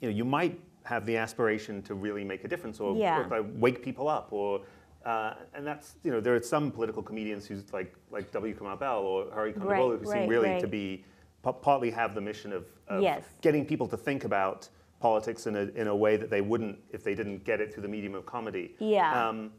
[0.00, 3.26] you know, you might have the aspiration to really make a difference or, Yeah.
[3.30, 4.62] or wake people up or
[5.04, 8.54] uh, and that's you know there are some political comedians who's like like W.
[8.54, 10.60] Kamau Bell or Hari Kondabolu Right, who seem really right.
[10.60, 11.04] to be
[11.42, 13.24] pa- partly have the mission of, of Yes.
[13.40, 14.68] getting people to think about
[15.00, 17.82] politics in a, in a way that they wouldn't if they didn't get it through
[17.82, 18.76] the medium of comedy.
[18.78, 19.28] Yeah.
[19.28, 19.50] Um,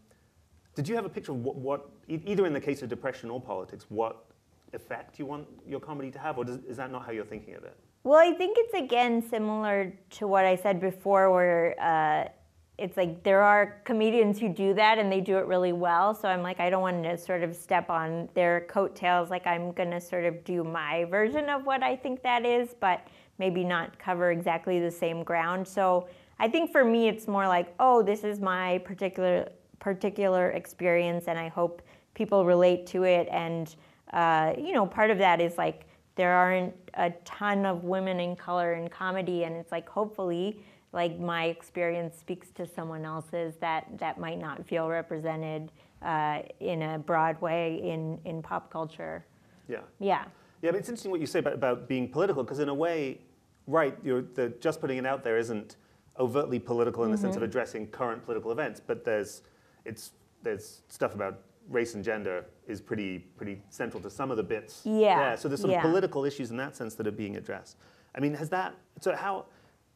[0.76, 3.30] did you have a picture of what, what e- either in the case of depression
[3.30, 4.26] or politics, what
[4.74, 7.56] effect you want your comedy to have, or does, is that not how you're thinking
[7.56, 7.76] of it?
[8.04, 12.30] Well, I think it's again similar to what I said before, where uh,
[12.78, 16.16] it's like there are comedians who do that and they do it really well.
[16.16, 19.30] So I'm like, I don't want to sort of step on their coattails.
[19.30, 22.76] Like I'm going to sort of do my version of what I think that is,
[22.80, 23.06] but
[23.42, 25.68] maybe not cover exactly the same ground.
[25.68, 26.08] So
[26.44, 29.50] I think for me, it's more like, oh, this is my particular
[29.80, 31.82] particular experience, and I hope
[32.14, 33.28] people relate to it.
[33.32, 33.76] And
[34.14, 35.80] uh, you know, part of that is like
[36.16, 40.46] there aren't a ton of women in color in comedy, and it's like hopefully
[40.94, 45.72] like my experience speaks to someone else's that that might not feel represented
[46.12, 49.26] uh, in a broad way in in pop culture.
[49.68, 49.84] Yeah.
[50.00, 50.26] Yeah.
[50.62, 53.20] Yeah, but it's interesting what you say about, about being political, because in a way,
[53.67, 55.78] right, you're, the, just putting it out there isn't
[56.19, 59.41] overtly political in the sense of addressing current political events, but there's,
[59.86, 60.12] it's,
[60.43, 64.82] there's stuff about race and gender is pretty, pretty central to some of the bits.
[64.84, 65.78] Yeah, so there's sort yeah.
[65.78, 67.78] of political issues in that sense that are being addressed.
[68.13, 69.45] I mean, has that, so how,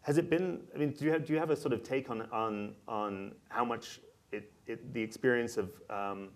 [0.02, 2.10] has it been, I mean, do you have, do you have a sort of take
[2.10, 4.00] on, on, on how much
[4.32, 6.30] it, it, the experience of um,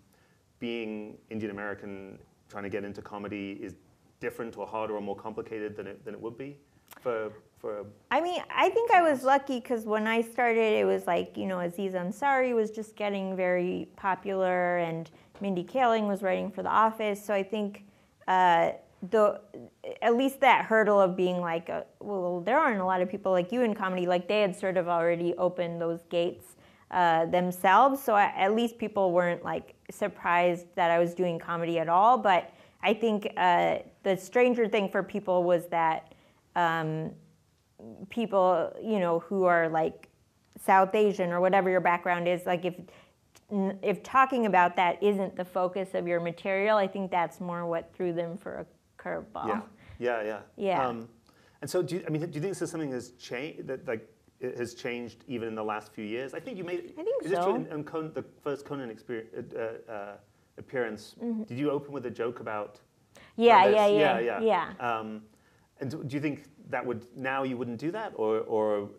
[0.60, 3.76] being Indian American trying to get into comedy is
[4.20, 6.58] different or harder or more complicated than it, than it would be
[7.02, 11.08] for, for I mean, I think I was lucky because when I started, it was
[11.08, 15.10] like, you know, Aziz Ansari was just getting very popular and
[15.42, 17.24] Mindy Kaling was writing for The Office.
[17.24, 17.86] So I think
[18.28, 18.72] uh,
[19.12, 19.40] the
[20.02, 23.32] at least that hurdle of being like, uh well, there aren't a lot of people
[23.32, 26.56] like you in comedy, like they had sort of already opened those gates
[26.92, 28.02] uh, themselves.
[28.04, 32.18] So I, at least people weren't like surprised that I was doing comedy at all.
[32.18, 36.09] But I think uh, the stranger thing for people was that
[36.56, 37.12] um,
[38.10, 40.10] people, you know, who are like
[40.64, 42.76] South Asian or whatever your background is, like if
[43.82, 47.92] if talking about that isn't the focus of your material, I think that's more what
[47.96, 48.66] threw them for a
[49.02, 49.48] curveball.
[49.48, 49.62] yeah,
[49.98, 50.40] yeah, yeah.
[50.56, 50.88] Yeah.
[50.88, 51.10] Um,
[51.62, 53.66] and so, do you, I mean, do you think this is something that's changed?
[53.68, 54.08] That like
[54.42, 56.34] has changed even in the last few years?
[56.34, 56.94] I think you made.
[56.98, 57.54] I think is this true?
[57.54, 57.56] so.
[57.56, 60.18] In, in Conan, the first Conan experience, uh, uh,
[60.58, 61.44] appearance, Mm-hmm.
[61.44, 62.80] did you open with a joke about?
[63.36, 63.76] Yeah, this?
[63.76, 64.42] yeah, yeah, yeah,
[64.80, 64.98] yeah.
[65.00, 65.24] Um,
[65.80, 68.90] and do, do you think that would now you wouldn't do that, or or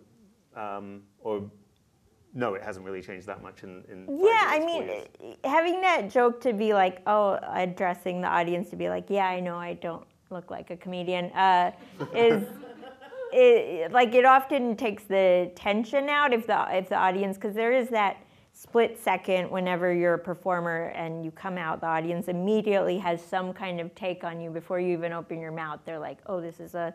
[0.57, 1.43] um, or
[2.33, 4.07] no, it hasn't really changed that much in in.
[4.09, 5.37] Yeah, I mean, years?
[5.45, 9.41] having that joke to be like, oh, addressing the audience to be like, yeah, I
[9.41, 11.73] know I don't look like a comedian, uh,
[12.15, 12.45] is
[13.33, 17.73] it, like it often takes the tension out if the if the audience because there
[17.73, 18.17] is that
[18.61, 23.55] split second whenever you're a performer and you come out, the audience immediately has some
[23.55, 25.81] kind of take on you before you even open your mouth.
[25.87, 26.93] They're like, oh, this is a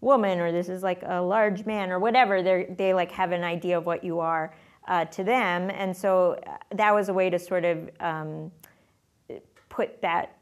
[0.00, 2.42] woman or this is like a large man or whatever.
[2.42, 4.54] They they like have an idea of what you are
[4.86, 8.52] uh, to them, and so uh, that was a way to sort of um,
[9.68, 10.36] put that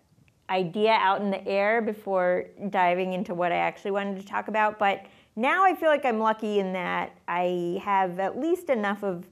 [0.50, 4.78] idea out in the air before diving into what I actually wanted to talk about.
[4.78, 9.24] But now I feel like I'm lucky in that I have at least enough of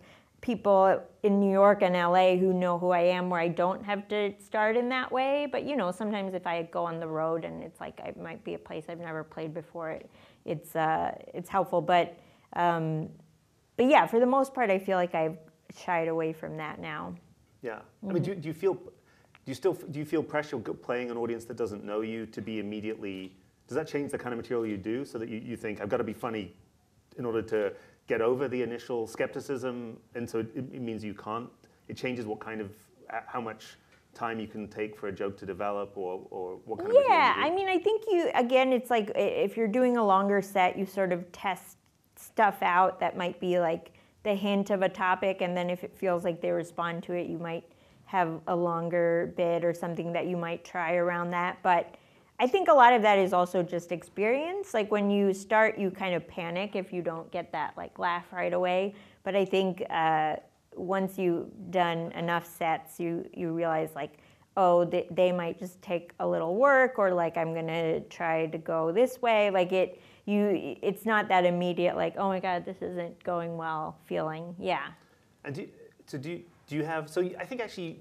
[0.46, 4.06] people in New York and LA who know who I am where I don't have
[4.09, 5.48] to start in that way.
[5.50, 8.44] But you know, sometimes if I go on the road and it's like it might
[8.44, 10.09] be a place I've never played before, it,
[10.44, 11.82] it's uh, it's helpful.
[11.82, 12.16] But
[12.52, 13.09] um,
[13.76, 15.37] but yeah, for the most part, I feel like I've
[15.76, 17.14] shied away from that now.
[17.62, 17.80] Yeah.
[18.09, 18.80] I mean, do, do you feel, do
[19.46, 22.59] you still, do you feel pressure playing an audience that doesn't know you to be
[22.59, 23.35] immediately,
[23.66, 25.88] does that change the kind of material you do so that you, you think, I've
[25.88, 26.54] got to be funny
[27.18, 27.72] in order to
[28.06, 29.98] get over the initial skepticism?
[30.14, 31.48] And so it, it means you can't,
[31.88, 32.70] it changes what kind of,
[33.10, 33.76] uh, how much
[34.14, 37.34] time you can take for a joke to develop or, or what kind of Yeah.
[37.36, 40.86] I mean, I think you again, it's like if you're doing a longer set, you
[40.86, 41.76] sort of test
[42.16, 43.92] stuff out that might be like
[44.22, 47.28] the hint of a topic, and then if it feels like they respond to it,
[47.28, 47.64] you might
[48.06, 51.58] have a longer bit or something that you might try around that.
[51.62, 51.96] But
[52.38, 54.75] I think a lot of that is also just experience.
[54.75, 58.25] Like when you start, you kind of panic if you don't get that like laugh
[58.33, 58.94] right away.
[59.25, 60.37] But I think uh,
[60.75, 64.18] once you've done enough sets, you you realize like,
[64.57, 68.59] oh, they, they might just take a little work, or like I'm gonna try to
[68.59, 69.51] go this way.
[69.51, 71.96] Like it, you, it's not that immediate.
[71.96, 73.96] Like, oh my God, this isn't going well.
[74.07, 74.88] Feeling, yeah.
[75.44, 75.68] And do
[76.07, 77.99] so do you, do you have, so I think actually,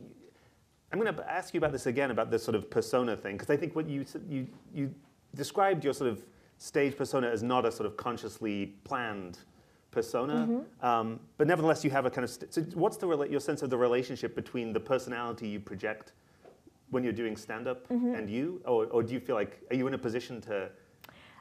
[0.95, 3.49] I'm going to ask you about this again, about this sort of persona thing, because
[3.49, 4.95] I think what you, you, you
[5.35, 6.23] described your sort of
[6.57, 9.39] stage persona as not a sort of consciously planned
[9.91, 13.61] persona, um, but nevertheless you have a kind of, st- so what's the, your sense
[13.61, 16.13] of the relationship between the personality you project
[16.91, 19.95] when you're doing stand-up and you, or, or do you feel like, are you in
[19.95, 20.69] a position to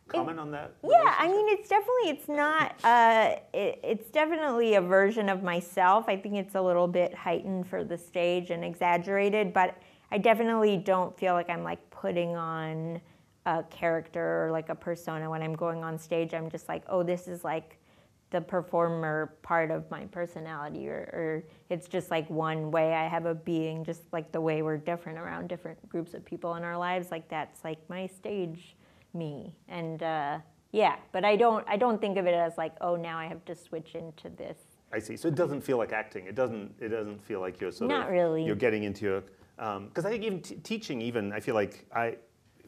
[0.08, 0.74] comment on that?
[0.82, 2.74] Yeah, I mean, it's definitely it's not.
[2.84, 6.04] Uh, it, it's definitely a version of myself.
[6.08, 9.76] I think it's a little bit heightened for the stage and exaggerated, but
[10.10, 13.00] I definitely don't feel like I'm like putting on
[13.46, 16.34] a character or like a persona when I'm going on stage.
[16.34, 17.78] I'm just like, oh, this is like
[18.30, 23.26] the performer part of my personality, or, or it's just like one way I have
[23.26, 26.76] a being, just like the way we're different around different groups of people in our
[26.76, 27.10] lives.
[27.10, 28.76] Like that's like my stage
[29.14, 30.38] me, and uh,
[30.72, 30.96] yeah.
[31.12, 33.54] But I don't, I don't think of it as like, oh, now I have to
[33.54, 34.58] switch into this.
[34.92, 35.16] I see.
[35.16, 36.26] So it doesn't feel like acting.
[36.26, 36.74] It doesn't.
[36.80, 38.12] It doesn't feel like you're sort Not of.
[38.12, 38.44] really.
[38.44, 39.22] You're getting into your.
[39.56, 42.16] Because I think even t- teaching, even I feel like I,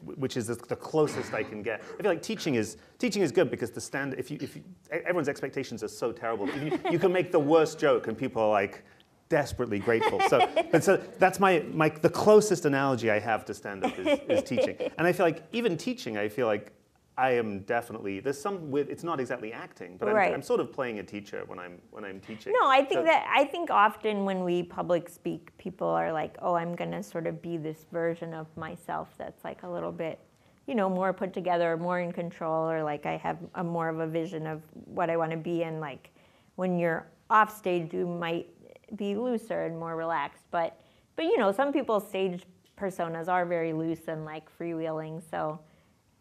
[0.03, 1.81] which is the, closest I can get.
[1.99, 4.13] I feel like teaching is teaching is good because the stand.
[4.17, 7.79] If you if you, everyone's expectations are so terrible, you, you can make the worst
[7.79, 8.83] joke and people are like
[9.29, 10.19] desperately grateful.
[10.29, 14.19] So, but so that's my my the closest analogy I have to stand up is,
[14.29, 14.75] is teaching.
[14.97, 16.73] And I feel like even teaching, I feel like.
[17.19, 20.31] I am definitely there's some with it's not exactly acting, but I'm, Right.
[20.31, 22.53] I'm sort of playing a teacher when I'm when I'm teaching.
[22.61, 26.37] No, I think So- that I think often when we public speak, people are like,
[26.43, 30.19] "Oh, I'm gonna sort of be this version of myself that's like a little bit,
[30.67, 33.97] you know, more put together, more in control, or like I have a more of
[33.99, 36.11] a vision of what I want to be." And like
[36.55, 38.47] when you're off stage, you might
[38.95, 40.43] be looser and more relaxed.
[40.51, 40.79] But
[41.15, 42.43] but you know, some people's stage
[42.79, 45.21] personas are very loose and like freewheeling.
[45.29, 45.59] So.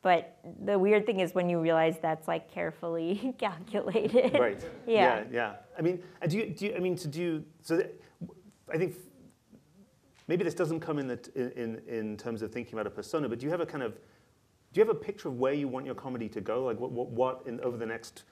[0.03, 4.39] But the weird thing is when you realize that's like carefully calculated.
[4.39, 4.65] Right.
[4.87, 5.19] Yeah.
[5.19, 5.25] Yeah.
[5.33, 5.53] yeah.
[5.77, 8.01] I mean, do you, do you, I mean, to do, so that,
[8.73, 8.95] I think
[10.29, 11.19] maybe this doesn't come in, the,
[11.61, 13.95] in, in terms of thinking about a persona, but do you have a kind of,
[14.73, 16.65] do you have a picture of where you want your comedy to go?
[16.65, 18.23] Like what, what, what in, over the next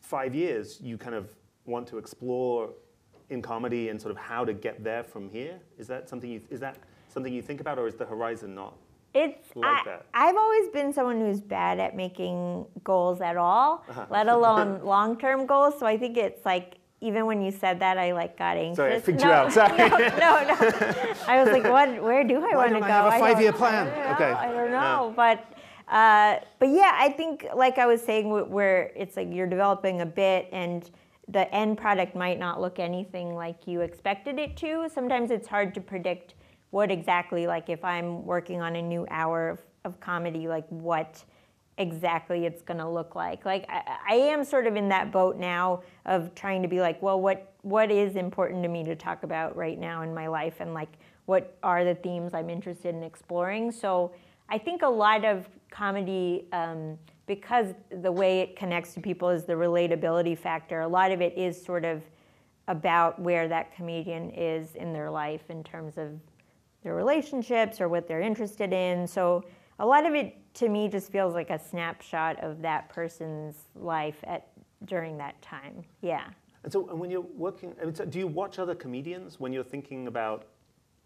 [0.00, 1.28] five years you kind of
[1.66, 2.70] want to explore
[3.32, 5.58] in comedy and sort of how to get there from here?
[5.78, 6.76] Is that something you, is that
[7.08, 8.76] something you think about or is the horizon not?
[9.14, 10.06] It's like I, that.
[10.14, 14.06] I've always been someone who's bad at making goals at all, Uh-huh.
[14.10, 15.78] let alone long-term goals.
[15.78, 18.76] So I think it's like even when you said that, I like got anxious.
[18.76, 19.52] Sorry, I freaked no, you out.
[19.60, 19.76] Sorry.
[19.76, 21.14] No, no, no.
[21.26, 22.00] I was like, what?
[22.02, 22.86] Where do I want to go?
[22.86, 23.86] I have a five-year I plan?
[23.86, 24.30] don't know, Okay.
[24.32, 24.80] I don't Yeah.
[24.80, 25.44] know, but
[25.88, 30.06] Uh, but yeah, I think like I was saying, where it's like you're developing a
[30.06, 30.88] bit and
[31.28, 34.88] the end product might not look anything like you expected it to.
[34.92, 36.34] Sometimes it's hard to predict
[36.70, 41.22] what exactly, like if I'm working on a new hour of, of comedy, like what
[41.78, 43.44] exactly it's going to look like.
[43.44, 47.00] Like I, I, am sort of in that boat now of trying to be like,
[47.02, 50.56] well, what what is important to me to talk about right now in my life,
[50.60, 50.90] and like
[51.26, 53.70] what are the themes I'm interested in exploring.
[53.70, 54.12] So
[54.48, 56.46] I think a lot of comedy.
[56.52, 61.20] Um, because the way it connects to people is the relatability factor, a lot of
[61.20, 62.02] it is sort of
[62.68, 66.18] about where that comedian is in their life in terms of
[66.82, 69.06] their relationships or what they're interested in.
[69.06, 69.44] So
[69.78, 74.22] a lot of it to me just feels like a snapshot of that person's life
[74.24, 74.48] at
[74.84, 75.84] during that time.
[76.00, 76.24] Yeah.
[76.64, 79.52] And so, and when you're working, I mean, so do you watch other comedians when
[79.52, 80.46] you're thinking about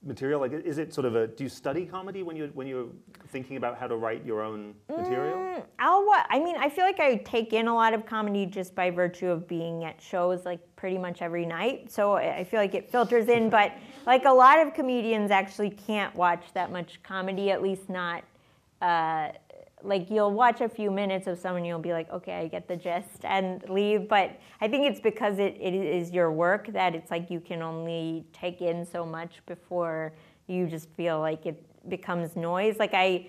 [0.07, 0.41] material?
[0.41, 1.27] Like, is it sort of a?
[1.27, 2.89] Do you study comedy when you're when you're
[3.29, 5.37] thinking about how to write your own material?
[5.39, 6.27] Mm, I'll what?
[6.31, 9.29] I mean, I feel like I take in a lot of comedy just by virtue
[9.29, 11.91] of being at shows like pretty much every night.
[11.91, 13.51] So I feel like it filters in.
[13.51, 13.73] but
[14.07, 18.23] like a lot of comedians actually can't watch that much comedy, at least not
[18.83, 19.29] uh,
[19.87, 22.77] like you'll watch a few minutes of someone you'll be like okay i get the
[22.77, 24.09] gist and leave.
[24.09, 27.63] But i think it's because it, it is your work that it's like you can
[27.63, 30.13] only take in so much before
[30.47, 32.77] you just feel like it becomes noise.
[32.79, 33.27] Like i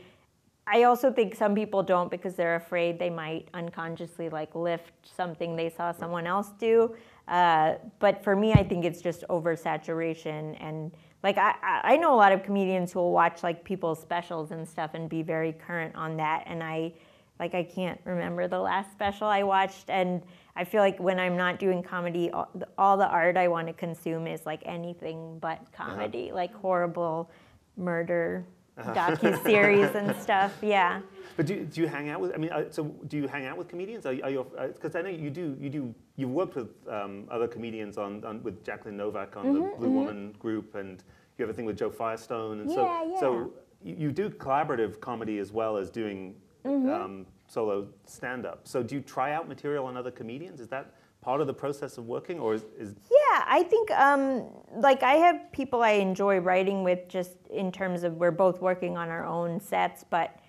[0.66, 5.56] i also think some people don't because they're afraid they might unconsciously like lift something
[5.56, 6.96] they saw someone else do.
[7.28, 10.92] Uh, but for me i think it's just oversaturation and
[11.24, 14.68] like I, I know a lot of comedians who will watch like people's specials and
[14.68, 16.94] stuff and be very current on that and i
[17.40, 20.24] like i can't remember the last special i watched and
[20.56, 23.74] i feel like when i'm not doing comedy all, all the art i want to
[23.74, 25.86] consume is like anything but uh-huh.
[25.86, 27.30] comedy like horrible
[27.76, 28.46] murder
[28.78, 28.94] uh-huh.
[28.94, 31.02] docu series and stuff yeah
[31.36, 33.58] but do, do you hang out with i mean uh, so do you hang out
[33.58, 36.56] with comedians are, are you because uh, i know you do you do you've worked
[36.56, 39.96] with um, other comedians on, on, with Jacqueline Novak on mm-hmm, the Blue mm-hmm.
[39.96, 41.04] Woman group, and
[41.38, 43.20] you have a thing with Joe Firestone, and yeah, so yeah.
[43.20, 43.54] so
[43.84, 46.90] you, you, do collaborative comedy as well as doing mm-hmm.
[46.90, 48.68] um, solo stand up.
[48.68, 50.60] So do you try out material on other comedians?
[50.60, 50.96] Is that
[51.28, 53.44] part of the process of working, or is, is yeah?
[53.46, 54.46] I think um,
[54.78, 58.96] like I have people I enjoy writing with, just in terms of we're both working
[58.96, 60.40] on our own sets, but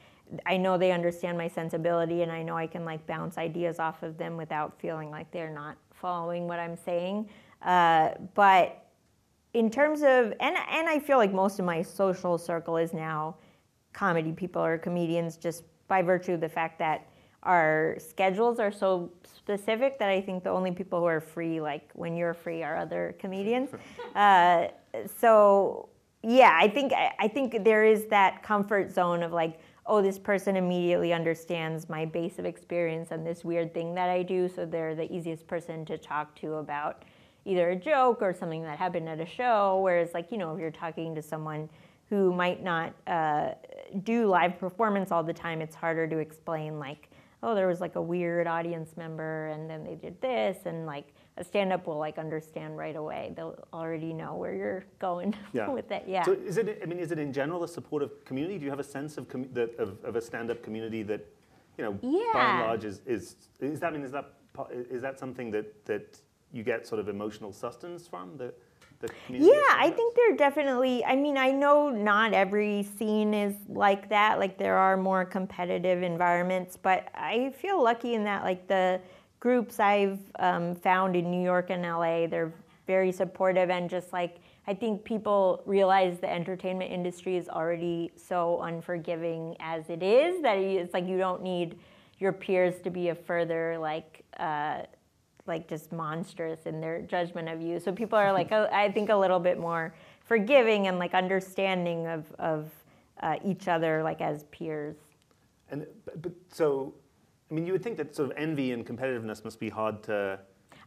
[0.47, 4.05] I know they understand my sensibility and I know I can like bounce ideas off
[4.05, 7.29] of them without feeling like they're not following what I'm saying.
[7.63, 8.87] Uh, but
[9.55, 13.35] in terms of, and, and I feel like most of my social circle is now
[13.93, 17.09] comedy people or comedians just by virtue of the fact that
[17.43, 19.11] our schedules are so
[19.49, 22.77] specific that I think the only people who are free, like when you're free, are
[22.77, 23.71] other comedians.
[24.15, 24.69] Uh,
[25.21, 25.89] so
[26.23, 30.57] yeah, I think I think there is that comfort zone of like, oh, this person
[30.57, 34.97] immediately understands my base of experience and this weird thing that I do, so they're
[34.97, 37.05] the easiest person to talk to about
[37.45, 39.81] either a joke or something that happened at a show.
[39.83, 41.69] Whereas, like, you know, if you're talking to someone
[42.09, 43.51] who might not uh,
[44.03, 47.11] do live performance all the time, it's harder to explain, like,
[47.43, 51.13] oh, there was like a weird audience member and then they did this, and like,
[51.39, 53.33] a stand-up will like understand right away.
[53.37, 55.71] They'll already know where you're going yeah.
[55.71, 56.05] with it.
[56.07, 56.25] Yeah.
[56.25, 56.81] So is it?
[56.83, 58.59] I mean, is it in general a supportive community?
[58.59, 61.25] Do you have a sense of com- that, of, of, a stand-up community that,
[61.79, 62.33] you know, yeah.
[62.35, 64.33] by and large is is is that I mean is that
[64.91, 66.21] is that something that that
[66.53, 68.53] you get sort of emotional sustenance from the
[69.01, 69.53] the community?
[69.53, 71.05] Yeah, I think there are definitely.
[71.05, 74.39] I mean, I know not every scene is like that.
[74.39, 79.01] Like there are more competitive environments, but I feel lucky in that like the
[79.41, 82.53] groups I've um, found in New York and LA, they're
[82.87, 88.61] very supportive and just like I think people realize the entertainment industry is already so
[88.63, 91.79] unforgiving as it is that it's like you don't need
[92.19, 94.83] your peers to be a further like uh,
[95.49, 97.81] like just monstrous in their judgment of you.
[97.81, 99.95] So people are like I think a little bit more
[100.25, 102.71] forgiving and like understanding of of
[103.21, 104.97] uh, each other like as peers.
[105.71, 105.87] And
[106.21, 106.95] but so
[107.51, 110.39] I mean, you would think that sort of envy and competitiveness must be hard to.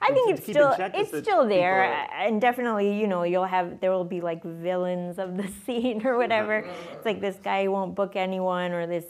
[0.03, 4.03] I think it's still it's still there, and definitely you know you'll have there will
[4.03, 6.65] be like villains of the scene or whatever.
[6.93, 9.05] it's like this guy won't book anyone, or this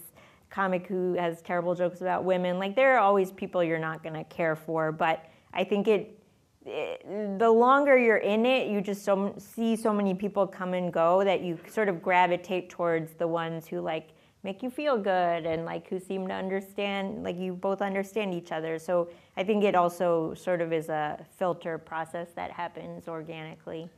[0.50, 2.60] comic who has terrible jokes about women.
[2.60, 6.20] Like there are always people you're not going to care for, but I think it,
[6.66, 10.92] it, the longer you're in it, you just so, see so many people come and
[10.92, 14.10] go that you sort of gravitate towards the ones who like
[14.44, 18.52] make you feel good and like who seem to understand like you both understand each
[18.52, 18.80] other.
[18.80, 23.90] So i think it also sort of is a filter process that happens organically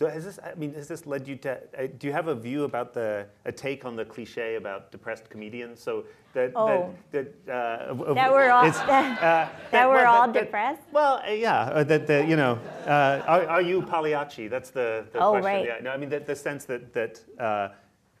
[0.00, 0.38] So has this?
[0.42, 1.58] I mean, has this led you to?
[1.78, 5.28] Uh, do you have a view about the a take on the cliche about depressed
[5.28, 5.78] comedians?
[5.78, 6.94] So that Oh.
[7.10, 10.80] that that, uh, That we're all- it's, uh, That we're well, all that- that- depressed?
[10.90, 11.64] well, uh, yeah.
[11.64, 14.48] uh, That the you know, uh, are, are you Pagliacci?
[14.48, 15.44] That's the, the Oh, question.
[15.44, 15.66] right.
[15.66, 15.82] Yeah.
[15.82, 17.68] No, I mean the, the sense that that uh,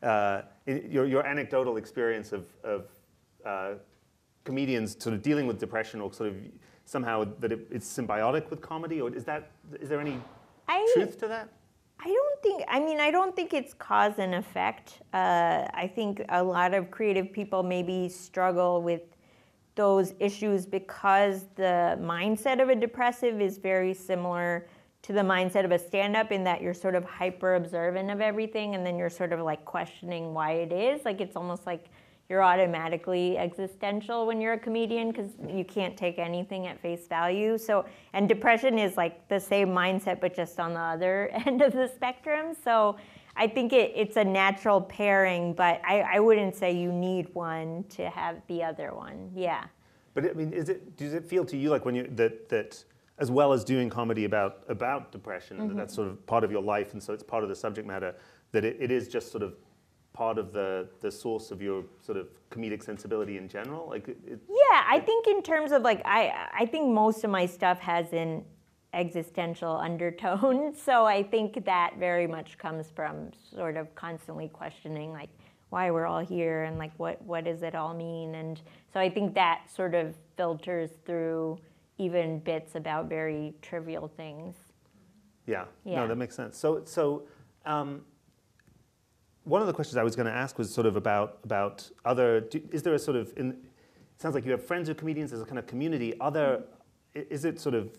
[0.06, 2.80] uh, your your anecdotal experience of of
[3.46, 3.76] uh,
[4.44, 6.36] comedians sort of dealing with depression or sort of
[6.84, 9.42] somehow that it, it's symbiotic with comedy, or is that
[9.80, 10.20] is there any
[10.68, 11.48] I, truth to that?
[12.02, 15.02] I don't think, I mean, I don't think it's cause and effect.
[15.12, 19.02] Uh, I think a lot of creative people maybe struggle with
[19.74, 24.66] those issues because the mindset of a depressive is very similar
[25.02, 28.20] to the mindset of a stand up in that you're sort of hyper observant of
[28.20, 31.04] everything and then you're sort of like questioning why it is.
[31.04, 31.90] Like it's almost like
[32.30, 37.58] you're automatically existential when you're a comedian because you can't take anything at face value.
[37.58, 41.72] So, and depression is like the same mindset, but just on the other end of
[41.72, 42.54] the spectrum.
[42.64, 42.96] So,
[43.36, 47.84] I think it, it's a natural pairing, but I, I wouldn't say you need one
[47.90, 49.30] to have the other one.
[49.34, 49.64] Yeah.
[50.14, 52.84] But I mean, is it does it feel to you like when you that that
[53.18, 55.76] as well as doing comedy about about depression, that mm-hmm.
[55.78, 58.14] that's sort of part of your life, and so it's part of the subject matter,
[58.52, 59.54] that it, it is just sort of
[60.20, 63.88] part of the the source of your sort of comedic sensibility in general?
[63.88, 66.20] Like, it, it, Yeah, I think in terms of like I
[66.62, 68.44] I think most of my stuff has an
[68.92, 70.74] existential undertone.
[70.88, 75.30] So I think that very much comes from sort of constantly questioning like
[75.70, 78.60] why we're all here and like what what does it all mean and
[78.92, 80.06] so I think that sort of
[80.36, 81.58] filters through
[81.96, 84.54] even bits about very trivial things.
[85.46, 86.00] yeah, Yeah.
[86.00, 86.58] no, that makes sense.
[86.58, 87.02] So so.
[87.66, 87.90] Um,
[89.50, 92.40] one of the questions I was going to ask was sort of about about other.
[92.40, 93.32] Do, is there a sort of?
[93.36, 95.30] In, it sounds like you have friends who comedians.
[95.30, 96.18] There's a kind of community.
[96.20, 96.62] Are there?
[97.14, 97.90] Is it sort of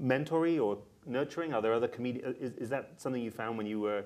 [0.00, 1.52] mentory or nurturing?
[1.52, 2.36] Are there other comedians?
[2.38, 4.04] Is, is that something you found when you were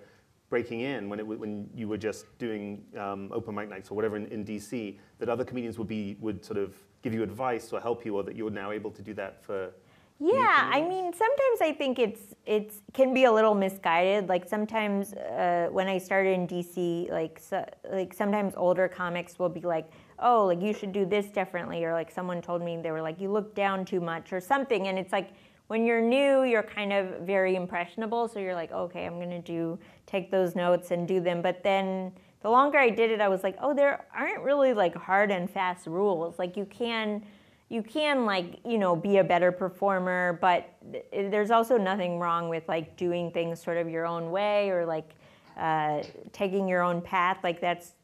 [0.48, 4.16] breaking in, when it when you were just doing um, open mic nights or whatever
[4.16, 4.96] in, in DC?
[5.18, 8.22] That other comedians would be would sort of give you advice or help you, or
[8.22, 9.72] that you're now able to do that for.
[10.20, 14.28] Yeah, I mean, sometimes I think it's it's can be a little misguided.
[14.28, 19.48] Like sometimes uh, when I started in DC, like so, like sometimes older comics will
[19.48, 19.90] be like,
[20.20, 23.20] "Oh, like you should do this differently," or like someone told me they were like,
[23.20, 24.86] "You look down too much" or something.
[24.86, 25.30] And it's like
[25.66, 29.78] when you're new, you're kind of very impressionable, so you're like, "Okay, I'm gonna do
[30.06, 33.42] take those notes and do them." But then the longer I did it, I was
[33.42, 36.38] like, "Oh, there aren't really like hard and fast rules.
[36.38, 37.24] Like you can."
[37.68, 42.48] You can like you know be a better performer but th- there's also nothing wrong
[42.48, 45.14] with like doing things sort of your own way or like
[45.56, 46.02] uh,
[46.32, 47.38] taking your own path.
[47.42, 47.94] Like that's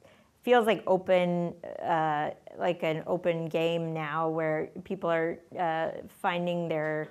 [0.42, 1.52] feels like open
[1.82, 7.08] uh, like an open game now where people are uh, finding their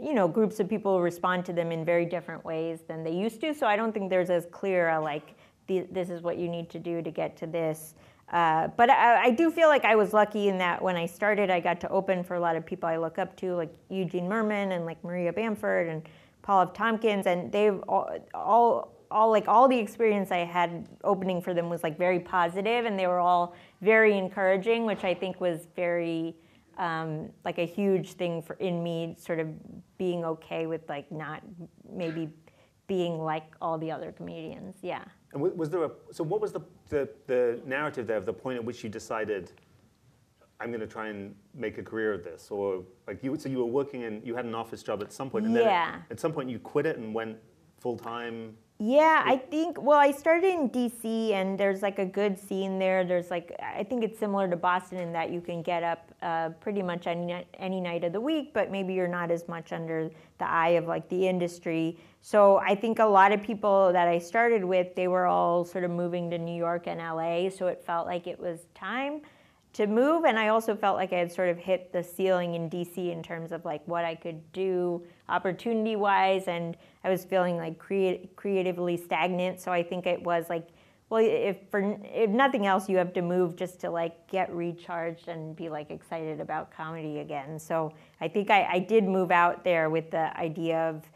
[0.00, 3.40] you know groups of people respond to them in very different ways than they used
[3.40, 3.52] to.
[3.52, 5.34] So i don't think there's as clear a like
[5.66, 7.94] the, this is what you need to do to get to this
[8.30, 11.50] uh, but I, I do feel like I was lucky in that when I started,
[11.50, 14.28] I got to open for a lot of people I look up to, like Eugene
[14.28, 16.08] Mirman and like Maria Bamford and
[16.42, 16.72] Paul F.
[16.72, 21.68] Tompkins, and they've all, all, all like all the experience I had opening for them
[21.68, 26.36] was like very positive, and they were all very encouraging, which I think was very
[26.78, 29.48] um, like a huge thing for in me, sort of
[29.98, 31.42] being okay with like not
[31.92, 32.28] maybe
[32.86, 34.76] being like all the other comedians.
[34.82, 35.04] Yeah.
[35.32, 35.90] And was there a?
[36.12, 39.52] So what was the the, the narrative there of the point at which you decided?
[40.62, 43.34] I'm going to try and make a career of this, or like you.
[43.38, 45.64] So you were working and you had an office job at some point, and then
[45.64, 46.00] Yeah.
[46.04, 47.38] at, at some point you quit it and went
[47.78, 48.56] full time.
[48.82, 53.04] Yeah, I think, well, I started in DC and there's like a good scene there.
[53.04, 56.48] There's like, I think it's similar to Boston in that you can get up uh,
[56.60, 60.10] pretty much any, any night of the week, but maybe you're not as much under
[60.38, 61.98] the eye of like the industry.
[62.22, 65.84] So I think a lot of people that I started with, they were all sort
[65.84, 67.48] of moving to New York and LA.
[67.50, 69.22] So it felt like it was time
[69.72, 70.24] to move.
[70.24, 73.22] And i also felt like i had sort of hit the ceiling in dc in
[73.22, 78.34] terms of like what i could do opportunity wise and i was feeling like creat-
[78.36, 79.60] creatively stagnant.
[79.60, 80.68] So i think it was like
[81.08, 85.28] well if for if nothing else you have to move just to like get recharged
[85.28, 87.58] and be like excited about comedy again.
[87.58, 91.08] So i think i, I did move out there with the idea of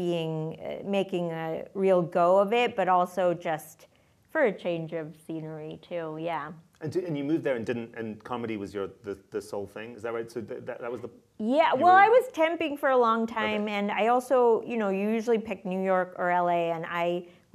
[0.00, 3.86] being uh, making a real go of it but also just
[4.28, 7.90] for a change of scenery too yeah And, to, and you moved there and didn't,
[8.00, 9.88] and comedy was your the, the sole thing.
[9.96, 10.30] Is that right?
[10.30, 11.10] So th- that, that was the.
[11.38, 14.36] Yeah, well, were- I was temping for a long time, and I also,
[14.70, 17.06] you know, you usually pick New York or LA, and I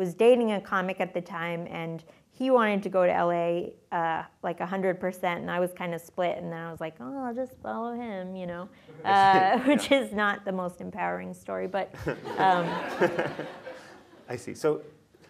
[0.01, 1.97] was dating a comic at the time, and
[2.41, 6.39] he wanted to go to LA uh, like 100%, and I was kind of split,
[6.39, 8.67] and then I was like, oh, I'll just follow him, you know,
[9.05, 11.93] uh, which is not the most empowering story, but
[12.39, 12.67] um,
[14.27, 14.55] I see.
[14.55, 14.81] So,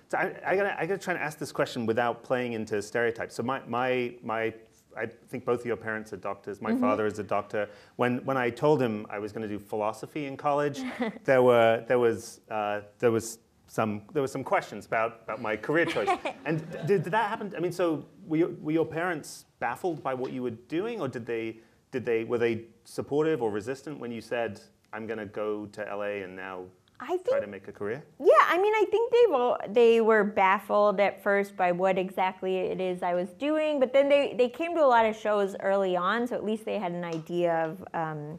[0.07, 3.35] so I, I gotta I gotta try and ask this question without playing into stereotypes.
[3.35, 4.53] So my my my.
[4.95, 6.61] I think both of your parents are doctors.
[6.61, 7.69] My father is a doctor.
[7.95, 10.81] When when I told him I was going to do philosophy in college,
[11.23, 13.39] there were there was uh, there was
[13.71, 16.09] some there were some questions about, about my career choice.
[16.45, 17.53] and did, did that happen?
[17.55, 21.07] I mean, so were your, were your parents baffled by what you were doing, or
[21.07, 21.59] did they
[21.91, 24.59] did they were they supportive or resistant when you said
[24.91, 26.65] I'm going to go to LA and now
[26.99, 28.03] I try think to make a career?
[28.19, 32.57] Yeah, I mean, I think they will, they were baffled at first by what exactly
[32.57, 35.55] it is I was doing, but then they, they came to a lot of shows
[35.61, 38.37] early on, so at least they had an idea of um,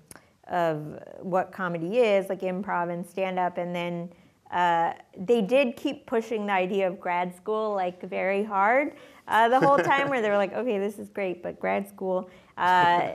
[0.48, 4.10] of what comedy is, like improv and stand up, and then.
[4.52, 8.94] Uh, they did keep pushing the idea of grad school like very hard
[9.26, 12.28] uh, the whole time, where they were like, "Okay, this is great, but grad school,"
[12.58, 13.12] uh,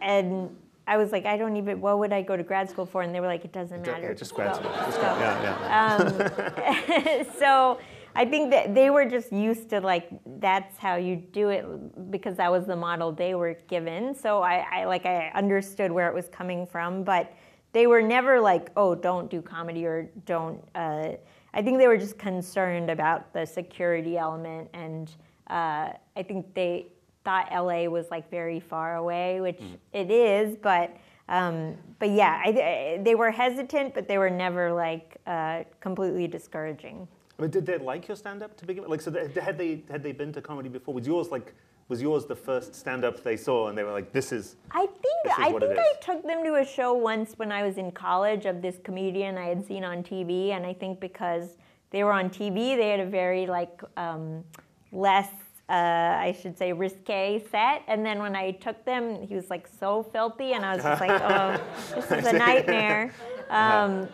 [0.00, 1.80] and I was like, "I don't even.
[1.80, 3.92] What would I go to grad school for?" And they were like, "It doesn't Yeah,
[3.92, 4.14] matter.
[4.14, 4.72] just grad go, school.
[4.86, 7.18] Just go." grad- yeah, yeah.
[7.18, 7.78] Um, so
[8.14, 10.08] I think that they were just used to like
[10.40, 14.14] that's how you do it because that was the model they were given.
[14.14, 17.32] So I, I like I understood where it was coming from, but
[17.72, 20.62] they were never like, oh, don't do comedy or don't.
[20.74, 21.10] Uh,
[21.54, 25.10] I think they were just concerned about the security element, and
[25.48, 26.86] uh, I think they
[27.24, 29.60] thought LA was like very far away, which
[29.92, 30.96] it is, but.
[31.30, 37.06] Um, but yeah, I, they were hesitant, but they were never like uh, completely discouraging.
[37.38, 38.90] I mean, did they like your stand-up to begin with?
[38.90, 40.94] Like, so they, had they had they been to comedy before?
[40.94, 41.54] Was yours like
[41.88, 45.18] was yours the first stand-up they saw, and they were like, "This is." I think
[45.24, 48.44] is I think I took them to a show once when I was in college
[48.44, 51.56] of this comedian I had seen on TV, and I think because
[51.90, 54.44] they were on TV, they had a very like um,
[54.92, 55.30] less.
[55.70, 59.66] Uh, I should say risque set, and then when I took them, he was like
[59.66, 61.60] so filthy, and I was just like, "Oh,
[61.94, 63.12] this is a nightmare."
[63.50, 64.08] Um,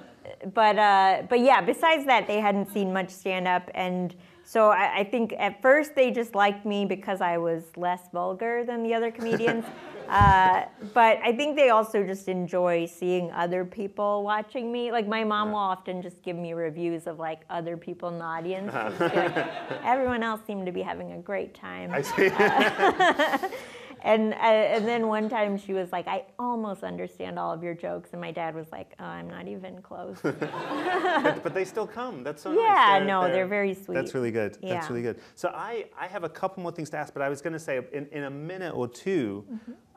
[0.53, 4.15] but uh, but yeah, besides that, they hadn't seen much stand up, and
[4.45, 8.65] so I, I think at first they just liked me because I was less vulgar
[8.65, 9.65] than the other comedians.
[10.09, 14.93] uh, but I think they also just enjoy seeing other people watching me.
[14.93, 18.25] Like my mom will often just give me reviews of like other people in the
[18.25, 18.73] audience.
[19.01, 19.37] like,
[19.83, 21.91] Everyone else seemed to be having a great time.
[21.93, 22.29] I see.
[22.29, 23.39] Uh,
[24.05, 28.11] and and then one time she was like, I almost understand all of your jokes,
[28.13, 30.19] and my dad was like, oh, I'm not even close.
[30.23, 32.23] but, but they still come.
[32.23, 32.59] That's so nice.
[32.61, 33.95] Yeah, no, they're very sweet.
[33.95, 34.59] That's really good.
[34.63, 35.19] That's really good.
[35.35, 37.59] So I, I have a couple more things to ask, but I was going to
[37.59, 39.45] say in, in a minute or 2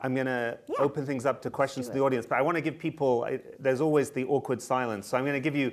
[0.00, 0.72] I'm going to Mm-hmm.
[0.72, 0.84] Yeah.
[0.84, 2.24] open things up to questions to the audience.
[2.26, 3.24] But I want to give people.
[3.24, 5.72] I, there's always the awkward silence, so I'm going to give you